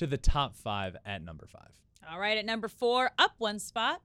[0.00, 1.60] to the top 5 at number 5.
[2.10, 4.00] All right, at number four, up one spot,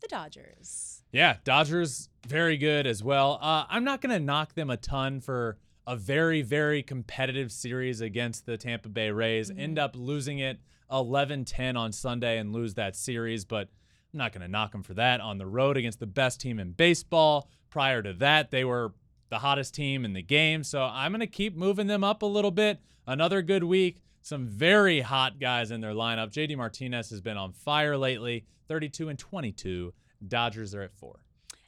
[0.00, 1.02] the Dodgers.
[1.10, 3.40] Yeah, Dodgers very good as well.
[3.42, 8.00] Uh, I'm not going to knock them a ton for a very, very competitive series
[8.00, 9.50] against the Tampa Bay Rays.
[9.50, 10.60] End up losing it
[10.92, 13.68] 11 10 on Sunday and lose that series, but
[14.12, 15.20] I'm not going to knock them for that.
[15.20, 17.50] On the road against the best team in baseball.
[17.68, 18.94] Prior to that, they were
[19.28, 20.62] the hottest team in the game.
[20.62, 22.78] So I'm going to keep moving them up a little bit.
[23.08, 24.02] Another good week.
[24.30, 26.30] Some very hot guys in their lineup.
[26.30, 29.92] JD Martinez has been on fire lately 32 and 22.
[30.28, 31.24] Dodgers are at four.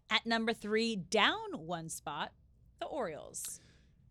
[0.08, 2.30] At number three, down one spot,
[2.78, 3.58] the Orioles.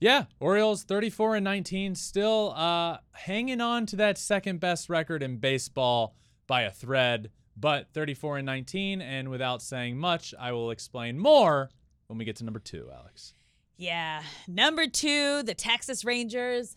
[0.01, 5.37] Yeah, Orioles 34 and 19, still uh, hanging on to that second best record in
[5.37, 9.01] baseball by a thread, but 34 and 19.
[9.01, 11.69] And without saying much, I will explain more
[12.07, 13.33] when we get to number two, Alex.
[13.77, 14.21] Yeah.
[14.45, 16.75] Number two, the Texas Rangers,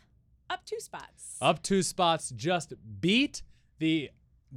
[0.51, 1.37] up two spots.
[1.41, 3.43] Up two spots, just beat
[3.79, 4.11] the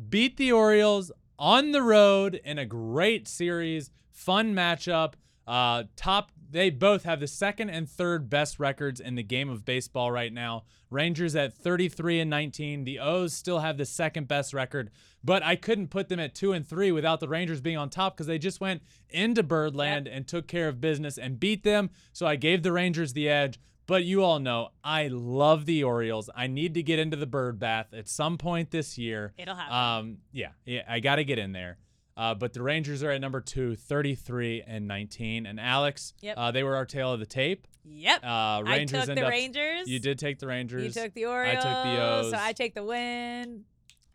[0.10, 5.14] beat the Orioles on the road in a great series, fun matchup.
[5.48, 9.64] Uh, top, they both have the second and third best records in the game of
[9.64, 10.64] baseball right now.
[10.90, 12.84] Rangers at 33 and 19.
[12.84, 14.90] The O's still have the second best record,
[15.24, 18.16] but I couldn't put them at two and three without the Rangers being on top
[18.16, 21.90] because they just went into Birdland and took care of business and beat them.
[22.14, 23.60] So I gave the Rangers the edge.
[23.88, 26.30] But you all know I love the Orioles.
[26.36, 29.34] I need to get into the bird bath at some point this year.
[29.38, 29.74] It'll happen.
[30.10, 31.78] Um, yeah, yeah, I got to get in there.
[32.18, 35.46] Uh, but the Rangers are at number two, 33 and 19.
[35.46, 36.36] And Alex, Yep.
[36.38, 37.68] uh, they were our tail of the tape.
[37.86, 38.24] Yep.
[38.26, 39.88] Uh, Rangers I took the up- Rangers.
[39.88, 40.84] You did take the Rangers.
[40.96, 41.64] You took the Orioles.
[41.64, 42.32] I took the O's.
[42.32, 43.64] So I take the win.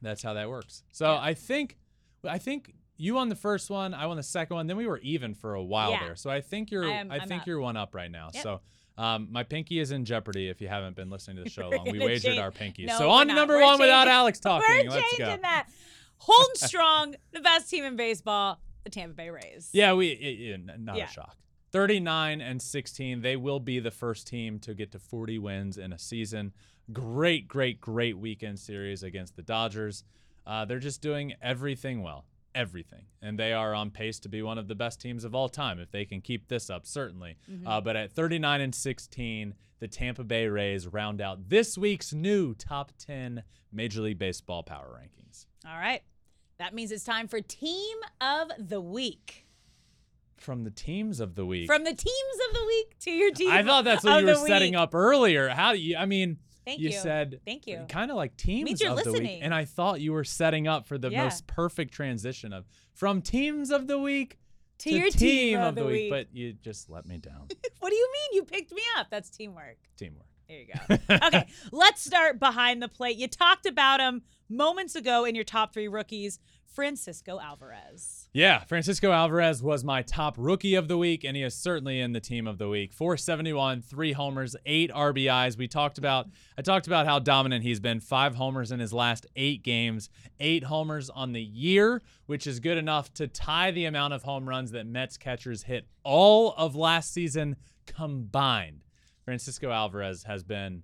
[0.03, 0.83] That's how that works.
[0.93, 1.79] So I think,
[2.29, 3.95] I think you won the first one.
[3.95, 4.67] I won the second one.
[4.67, 6.01] Then we were even for a while Yeah.
[6.05, 6.17] there.
[6.17, 7.47] So I think you're, I I, am- I'm think up.
[7.47, 8.29] you're one up right now.
[8.35, 8.43] Yep.
[8.43, 8.61] So.
[8.99, 11.91] Um, my pinky is in jeopardy if you haven't been listening to the show long.
[11.91, 12.87] We wagered change- our pinkies.
[12.87, 14.67] No, so on to number We're one without Alex talking.
[14.69, 15.43] We're Let's changing go.
[15.43, 15.69] that.
[16.19, 19.71] Holding strong, the best team in baseball, the Tampa Bay Rays.
[19.73, 21.07] Yeah, we it, it- not Yeah.
[21.09, 21.37] a shock.
[21.73, 23.23] 39 and 16.
[23.23, 26.53] They will be the first team to get to 40 wins in a season.
[26.93, 30.05] Great, great, great weekend series against the Dodgers.
[30.47, 32.27] Uh, they're just doing everything well.
[32.55, 33.05] Everything.
[33.21, 35.79] And they are on pace to be one of the best teams of all time
[35.81, 37.37] if they can keep this up, certainly.
[37.67, 42.55] Uh, but at 39 and 16, the Tampa Bay Rays round out this week's new
[42.55, 43.43] top 10
[43.73, 45.47] Major League Baseball power rankings.
[45.67, 46.03] All right.
[46.59, 49.47] That means it's time for Team of the Week.
[50.37, 51.69] From the teams of the week.
[51.69, 53.51] From the teams of the week to your team.
[53.51, 54.81] I thought that's what you were setting week.
[54.81, 55.49] up earlier.
[55.49, 55.97] How do you?
[55.97, 56.99] I mean, Thank you, you.
[56.99, 57.85] said Thank you.
[57.89, 60.99] kind of like teams of the week, and I thought you were setting up for
[60.99, 61.25] the Yeah.
[61.25, 64.39] most perfect transition of from teams of the week
[64.79, 66.11] To your team of the week.
[66.11, 67.49] But you just let me down.
[67.81, 68.37] What do you mean?
[68.37, 69.09] You picked me up.
[69.11, 69.77] That's teamwork.
[69.97, 70.27] Teamwork.
[70.49, 70.67] There you
[71.09, 71.17] go.
[71.27, 73.17] okay, let's start behind the plate.
[73.17, 76.39] You talked about him moments ago in your top three rookies,
[76.73, 78.29] Francisco Alvarez.
[78.33, 82.13] Yeah, Francisco Alvarez was my top rookie of the week, and he is certainly in
[82.13, 82.95] the team of the week.
[82.95, 85.59] 471, three homers, eight RBIs.
[85.59, 88.01] We talked about I talked about how dominant he's been.
[88.01, 90.09] Five homers in his last eight games,
[90.41, 94.49] eight homers on the year, which is good enough to tie the amount of home
[94.49, 97.57] runs that Mets catchers hit all of last season
[97.87, 98.85] combined.
[99.25, 100.83] Francisco Alvarez has been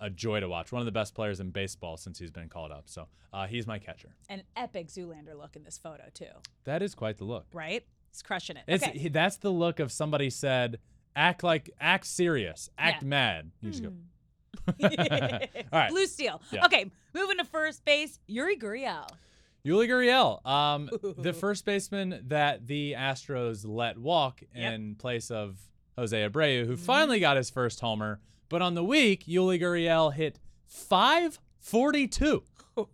[0.00, 0.72] a joy to watch.
[0.72, 2.84] One of the best players in baseball since he's been called up.
[2.86, 4.14] So uh, he's my catcher.
[4.28, 6.26] An epic Zoolander look in this photo, too,
[6.64, 7.46] That is quite the look.
[7.52, 7.84] right?
[8.10, 8.64] He's crushing it.
[8.68, 8.98] It's okay.
[8.98, 10.78] he, that's the look of somebody said,
[11.16, 13.08] act like act serious, act Yeah.
[13.08, 13.50] mad.
[13.60, 13.92] You just go.
[14.68, 14.78] All
[15.72, 15.90] right.
[15.90, 16.40] Blue Steel.
[16.52, 16.64] Yeah.
[16.66, 19.08] Okay, moving to first base, Yuli Gurriel.
[19.66, 24.50] Yuli Gurriel, um, the first baseman that the Astros let walk Yep.
[24.54, 24.74] Mm-hmm.
[24.74, 25.58] in place of
[25.96, 28.20] Jose Abreu, who finally got his first homer.
[28.54, 32.44] But on the week, Yuli Gurriel hit 542,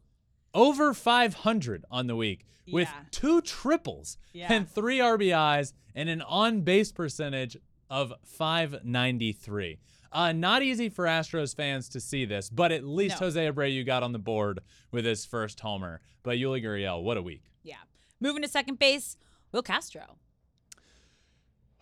[0.55, 3.03] over 500 on the week, with Yeah.
[3.11, 4.51] two triples Yeah.
[4.51, 7.59] and three RBIs and an on base percentage
[7.91, 9.77] of 593.
[10.11, 13.27] Uh, not easy for Astros fans to see this, but at least No.
[13.27, 16.01] Jose Abreu got on the board with his first homer.
[16.23, 17.43] But Yuli Gurriel, what a week.
[17.63, 17.77] Yeah.
[18.19, 19.19] Moving to second base,
[19.53, 20.17] Will Castro.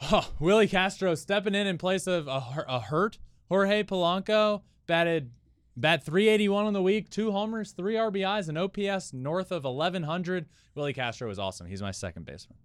[0.01, 3.19] Oh, Willi Castro stepping in in place of a, a hurt
[3.49, 5.31] Jorge Polanco batted
[5.77, 10.47] bat 381 on the week, two homers, three RBIs, an OPS north of 1100.
[10.75, 11.67] Willi Castro is awesome.
[11.67, 12.59] He's my second baseman.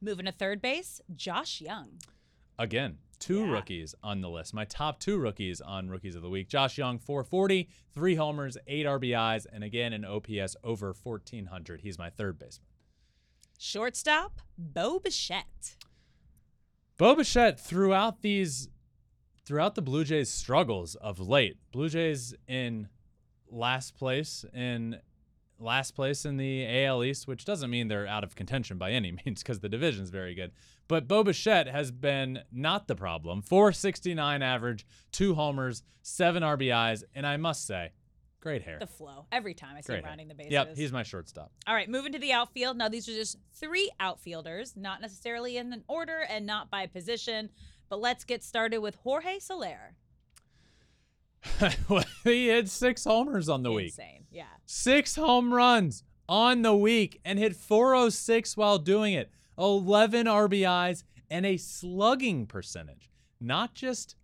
[0.00, 1.98] Moving to third base, Josh Jung.
[2.58, 3.52] Again, two Yeah.
[3.52, 4.52] rookies on the list.
[4.54, 6.48] My top two rookies on rookies of the week.
[6.48, 11.80] Josh Jung, 440, three homers, eight RBIs, and again an OPS over 1400.
[11.82, 12.66] He's my third baseman.
[13.58, 15.76] Shortstop, Bo Bichette.
[16.96, 18.68] Bo Bichette throughout these
[19.48, 21.56] throughout the Blue Jays struggles of late.
[21.72, 22.88] Blue Jays in
[23.50, 25.00] last place in
[25.58, 29.10] last place in the AL East, which doesn't mean they're out of contention by any
[29.24, 30.52] means because the division's very good.
[30.86, 33.40] But Bo Bichette has been not the problem.
[33.40, 37.92] 469 average, two homers, seven RBIs, and I must say,
[38.42, 38.78] great hair.
[38.78, 40.10] The flow every time I see Great him hair.
[40.10, 40.52] rounding the bases.
[40.52, 41.52] Yep, he's my shortstop.
[41.66, 42.76] All right, moving to the outfield.
[42.76, 47.48] Now, these are just three outfielders, not necessarily in an order and not by position.
[47.88, 49.94] But let's get started with Jorge Soler.
[52.24, 53.88] he hit six homers on the week.
[53.88, 54.26] Insane.
[54.30, 54.44] Yeah.
[54.66, 59.30] Six home runs on the week and hit 406 while doing it.
[59.56, 63.10] 11 RBIs and a slugging percentage,
[63.40, 64.16] not just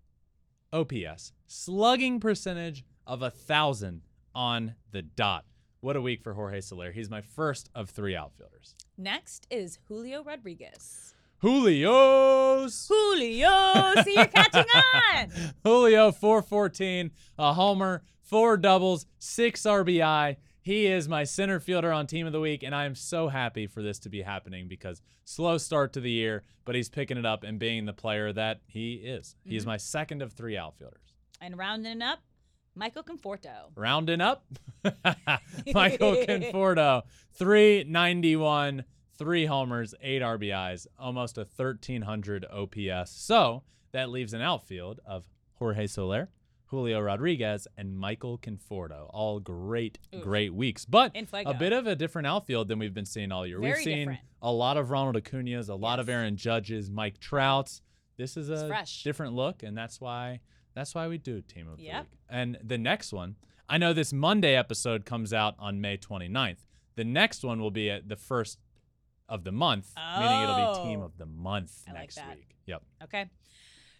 [0.72, 4.02] OPS, slugging percentage of a thousand
[4.34, 5.44] on the dot.
[5.80, 6.92] What a week for Jorge Soler.
[6.92, 8.74] He's my first of three outfielders.
[8.96, 11.14] Next is Julio Rodriguez.
[11.40, 12.88] Julio's.
[12.88, 15.30] Julio, see you're catching on.
[15.64, 20.36] Julio 414, a homer, four doubles, six RBI.
[20.62, 23.66] He is my center fielder on team of the week, and I am so happy
[23.66, 27.26] for this to be happening because slow start to the year, but he's picking it
[27.26, 29.36] up and being the player that he is.
[29.44, 29.70] He's mm-hmm.
[29.72, 31.12] my second of three outfielders.
[31.40, 32.20] And rounding up,
[32.74, 33.70] Michael Conforto.
[33.76, 34.46] Rounding up,
[35.74, 37.02] Michael Conforto,
[37.34, 38.84] 391,
[39.18, 43.10] three homers, eight RBIs, almost a 1300 OPS.
[43.10, 43.62] So
[43.92, 46.30] that leaves an outfield of Jorge Soler,
[46.66, 49.08] Julio Rodriguez, and Michael Conforto.
[49.10, 50.84] All great, great weeks.
[50.84, 51.12] But
[51.46, 53.60] a bit of a different outfield than we've been seeing all year.
[53.60, 54.20] we've seen different.
[54.42, 57.80] a lot of Ronald Acuna's, a lot of Aaron Judges, Mike Trouts.
[58.16, 58.68] This is a
[59.04, 60.40] different look, and that's why
[60.74, 62.08] that's why we do team of the week.
[62.28, 63.36] And the next one,
[63.68, 66.58] I know this Monday episode comes out on May 29th.
[66.96, 68.58] The next one will be at the first
[69.28, 71.04] of the month, meaning it'll be team Oh.
[71.04, 72.36] of the month I next that.
[72.36, 72.56] week.
[72.66, 72.82] Yep.
[73.04, 73.26] Okay.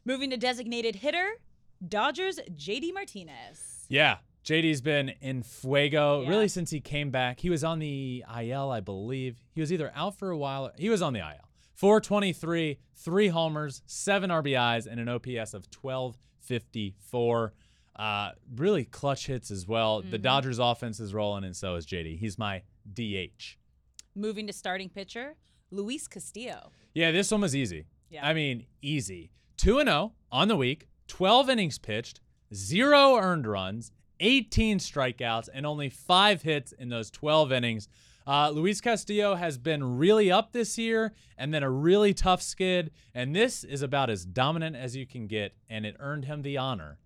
[0.04, 1.40] Moving to designated hitter,
[1.86, 3.86] Dodgers JD Martinez.
[3.88, 4.18] Yeah.
[4.44, 6.28] JD's been in fuego Yeah.
[6.28, 7.40] really since he came back.
[7.40, 9.42] He was on the IL, I believe.
[9.54, 10.70] He was either out for a while.
[10.76, 11.48] He was on the IL.
[11.74, 17.54] 423, three homers, seven RBIs, and an OPS of 1254.
[17.96, 20.02] Uh, really clutch hits as well.
[20.02, 20.22] The Mhm.
[20.22, 22.16] Dodgers offense is rolling, and so is JD.
[22.16, 22.62] He's my
[22.92, 23.58] DH.
[24.14, 25.34] Moving to starting pitcher,
[25.70, 26.70] Luis Castillo.
[26.94, 27.86] Yeah, this one was easy.
[28.10, 28.26] Yeah.
[28.26, 29.32] I mean, easy.
[29.56, 32.20] 2 and 0 on the week, 12 innings pitched,
[32.54, 33.90] zero earned runs,
[34.20, 37.88] 18 strikeouts, and only five hits in those 12 innings.
[38.26, 42.90] Uh, Luis Castillo has been really up this year and then a really tough skid.
[43.14, 45.54] And this is about as dominant as you can get.
[45.68, 46.98] And it earned him the honor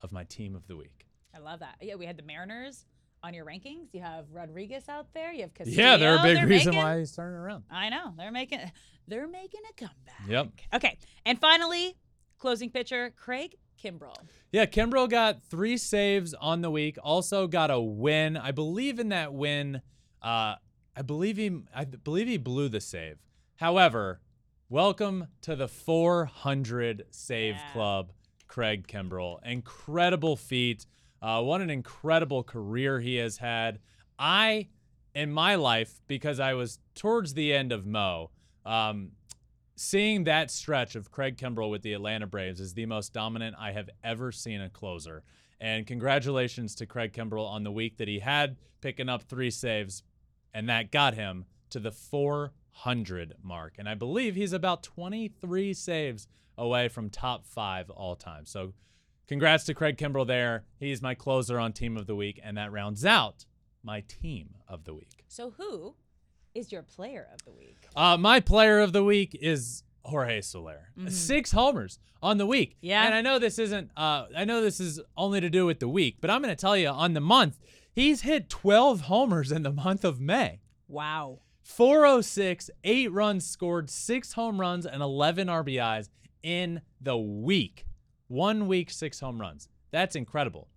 [0.00, 1.06] of my team of the week.
[1.34, 1.76] I love that.
[1.80, 2.86] Yeah, we had the Mariners
[3.24, 3.88] on your rankings.
[3.92, 5.32] You have Rodriguez out there.
[5.32, 5.76] You have Castillo.
[5.82, 7.64] Yeah, they're a big They're reason making- why he's turning around.
[7.70, 8.60] I know they're making
[9.08, 10.28] they're making a comeback.
[10.28, 10.48] Yep.
[10.74, 11.96] Okay, and finally,
[12.38, 14.14] closing pitcher Craig Kimbrel.
[14.52, 16.96] Yeah, Kimbrel got three saves on the week.
[17.02, 18.36] Also got a win.
[18.36, 19.80] I believe in that win.
[20.22, 20.56] Uh,
[20.96, 21.60] I believe he.
[21.74, 23.18] I believe he blew the save.
[23.56, 24.20] However,
[24.68, 27.72] welcome to the 400 save Yeah.
[27.72, 28.12] club,
[28.48, 29.38] Craig Kimbrel.
[29.44, 30.86] Incredible feat.
[31.24, 33.78] Uh, what an incredible career he has had.
[34.18, 34.68] I,
[35.14, 38.30] in my life, because I was towards the end of Mo,
[38.66, 39.12] um,
[39.74, 43.72] seeing that stretch of Craig Kimbrel with the Atlanta Braves is the most dominant I
[43.72, 45.24] have ever seen a closer.
[45.58, 50.02] And congratulations to Craig Kimbrel on the week that he had, picking up three saves,
[50.52, 53.76] and that got him to the 400 mark.
[53.78, 58.44] And I believe he's about 23 saves away from top five all time.
[58.44, 58.74] So
[59.28, 60.64] congrats to Craig Kimbrel there.
[60.78, 63.44] He's my closer on Team of the Week, and that rounds out
[63.82, 65.24] my Team of the Week.
[65.28, 65.94] So who
[66.54, 67.88] is your player of the week?
[67.96, 70.90] Uh, my player of the week is Jorge Soler.
[71.08, 72.70] Six homers on the week.
[72.76, 72.86] Mm-hmm.
[72.86, 73.04] Yeah.
[73.04, 73.90] And I know this isn't.
[73.96, 76.60] Uh, I know this is only to do with the week, but I'm going to
[76.60, 77.58] tell you on the month,
[77.92, 80.60] he's hit 12 homers in the month of May.
[80.88, 81.40] Wow.
[81.62, 86.10] 406, eight runs scored, six home runs, and 11 RBIs
[86.42, 87.86] in the week.
[88.28, 89.68] One week, six home runs.
[89.90, 90.68] That's incredible.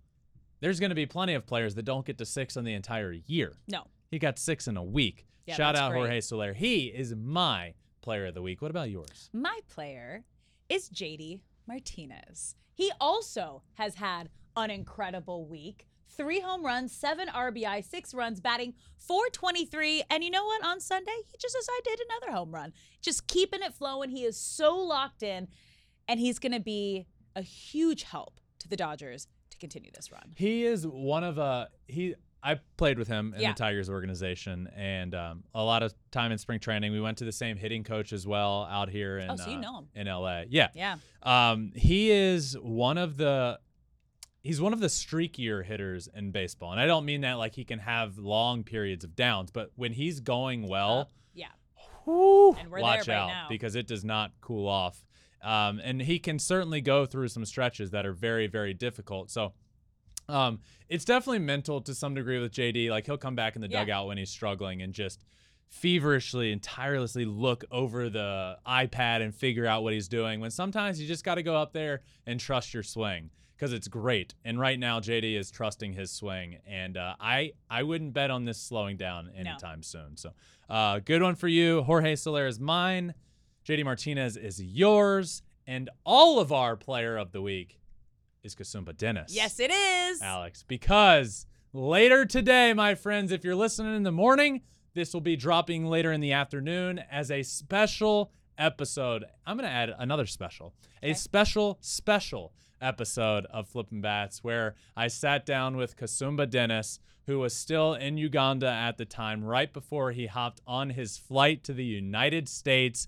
[0.60, 3.12] There's going to be plenty of players that don't get to six on the entire
[3.12, 3.54] year.
[3.68, 3.84] No.
[4.10, 5.26] He got six in a week.
[5.46, 6.00] Yeah, Shout out great.
[6.00, 6.52] Jorge Soler.
[6.52, 8.60] He is my player of the week.
[8.60, 9.30] What about yours?
[9.32, 10.24] My player
[10.68, 12.56] is JD Martinez.
[12.74, 15.86] He also has had an incredible week.
[16.10, 20.02] Three home runs, seven RBI, six runs, batting 423.
[20.10, 20.64] And you know what?
[20.64, 22.72] On Sunday, he just as I did another home run.
[23.00, 24.10] Just keeping it flowing.
[24.10, 25.48] He is so locked in,
[26.08, 27.06] and he's going to be
[27.38, 30.32] a huge help to the Dodgers to continue this run.
[30.36, 32.14] He is one of a he.
[32.40, 33.52] I played with him in Yeah.
[33.52, 36.92] the Tigers organization, and um, a lot of time in spring training.
[36.92, 39.58] We went to the same hitting coach as well out here in Oh, so you
[39.58, 39.88] uh, know him.
[39.94, 40.42] in LA.
[40.48, 40.96] Yeah, Yeah.
[41.22, 43.58] Um, he is one of the.
[44.40, 46.70] he's one of the streakier hitters in baseball.
[46.72, 49.92] And I don't mean that like he can have long periods of downs, but when
[49.92, 51.48] he's going well, Yeah.
[52.04, 53.46] whew, And we're watch right out now.
[53.48, 55.04] because it does not cool off.
[55.42, 59.30] Um, and he can certainly go through some stretches that are very, very difficult.
[59.30, 59.52] So
[60.28, 62.90] um, it's definitely mental to some degree with JD.
[62.90, 63.80] Like he'll come back in the Yeah.
[63.84, 65.24] dugout when he's struggling and just
[65.68, 70.40] feverishly and tirelessly look over the iPad and figure out what he's doing.
[70.40, 73.88] When sometimes you just got to go up there and trust your swing because it's
[73.88, 74.34] great.
[74.44, 78.44] And right now, JD is trusting his swing, and uh, I I wouldn't bet on
[78.44, 80.16] this slowing down anytime soon.
[80.16, 80.32] So,
[80.70, 81.82] uh, good one for you.
[81.82, 83.14] Jorge Soler is mine.
[83.68, 87.78] JD Martinez is yours, and all of our player of the week
[88.42, 89.34] is Kasumba Dennis.
[89.34, 90.22] Yes, it is.
[90.22, 91.44] Alex, because
[91.74, 94.62] later today, my friends, if you're listening in the morning,
[94.94, 99.26] this will be dropping later in the afternoon as a special episode.
[99.46, 105.08] I'm going to add another special, a special, special episode of Flippin' Bats where I
[105.08, 110.12] sat down with Kasumba Dennis, who was still in Uganda at the time, right before
[110.12, 113.06] he hopped on his flight to the United States.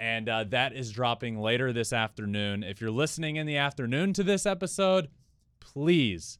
[0.00, 2.62] And uh, that is dropping later this afternoon.
[2.62, 5.08] If you're listening in the afternoon to this episode,
[5.60, 6.38] please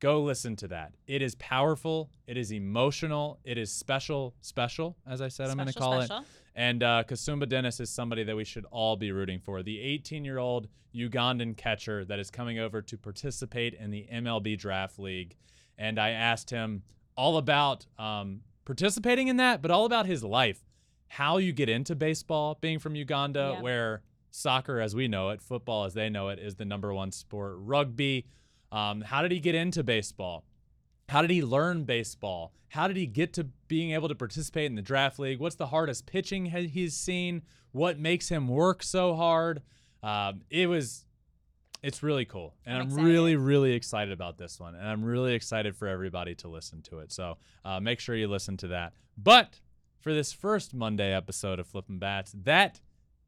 [0.00, 0.92] go listen to that.
[1.06, 2.10] It is powerful.
[2.26, 3.38] It is emotional.
[3.44, 6.22] It is special, special, as I said, I'm going to call special.
[6.22, 6.26] it.
[6.54, 9.62] And uh, Kasumba Dennis is somebody that we should all be rooting for.
[9.62, 14.58] The 18 year old Ugandan catcher that is coming over to participate in the MLB
[14.58, 15.36] Draft League.
[15.76, 16.82] And I asked him
[17.16, 20.64] all about um, participating in that, but all about his life,
[21.08, 23.62] how you get into baseball, being from Uganda, Yeah.
[23.62, 27.10] where soccer as we know it, football as they know it, is the number one
[27.10, 28.26] sport, rugby.
[28.70, 30.44] Um, how did he get into baseball?
[31.08, 32.52] How did he learn baseball?
[32.68, 35.40] How did he get to being able to participate in the draft league?
[35.40, 37.42] What's the hardest pitching he's seen?
[37.72, 39.62] What makes him work so hard?
[40.02, 41.06] Um, it was,
[41.82, 45.32] it's really cool, and I'm I'm, really, really excited about this one, and I'm really
[45.32, 47.10] excited for everybody to listen to it.
[47.10, 48.92] So uh, make sure you listen to that.
[49.16, 49.58] But
[50.00, 52.80] for this first Monday episode of Flippin' Bats, that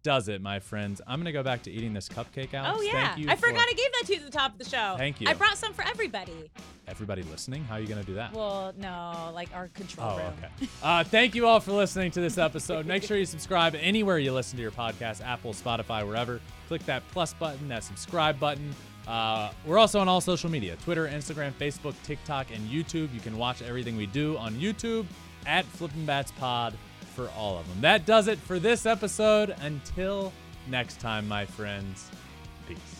[0.02, 1.02] does it, my friends.
[1.06, 2.78] I'm gonna go back to eating this cupcake, Alex.
[2.78, 4.52] Oh yeah, Thank you I for forgot I gave that to you at the top
[4.52, 4.94] of the show.
[4.96, 5.28] Thank you.
[5.28, 6.50] I brought some for everybody.
[6.88, 7.64] everybody listening.
[7.64, 8.32] How are you gonna do that?
[8.32, 10.32] Well, no, like our control Oh, room.
[10.38, 10.68] okay.
[10.82, 12.86] Uh, thank you all for listening to this episode.
[12.86, 16.40] Make sure you subscribe anywhere you listen to your podcast Apple, Spotify, wherever.
[16.68, 18.74] Click that plus button, that subscribe button.
[19.06, 23.12] Uh, we're also on all social media Twitter, Instagram, Facebook, TikTok, and YouTube.
[23.12, 25.04] You can watch everything we do on YouTube
[25.46, 26.74] at Flippin' Bats Pod
[27.14, 27.80] for all of them.
[27.80, 29.54] That does it for this episode.
[29.60, 30.32] Until
[30.68, 32.10] next time, my friends,
[32.66, 32.99] peace.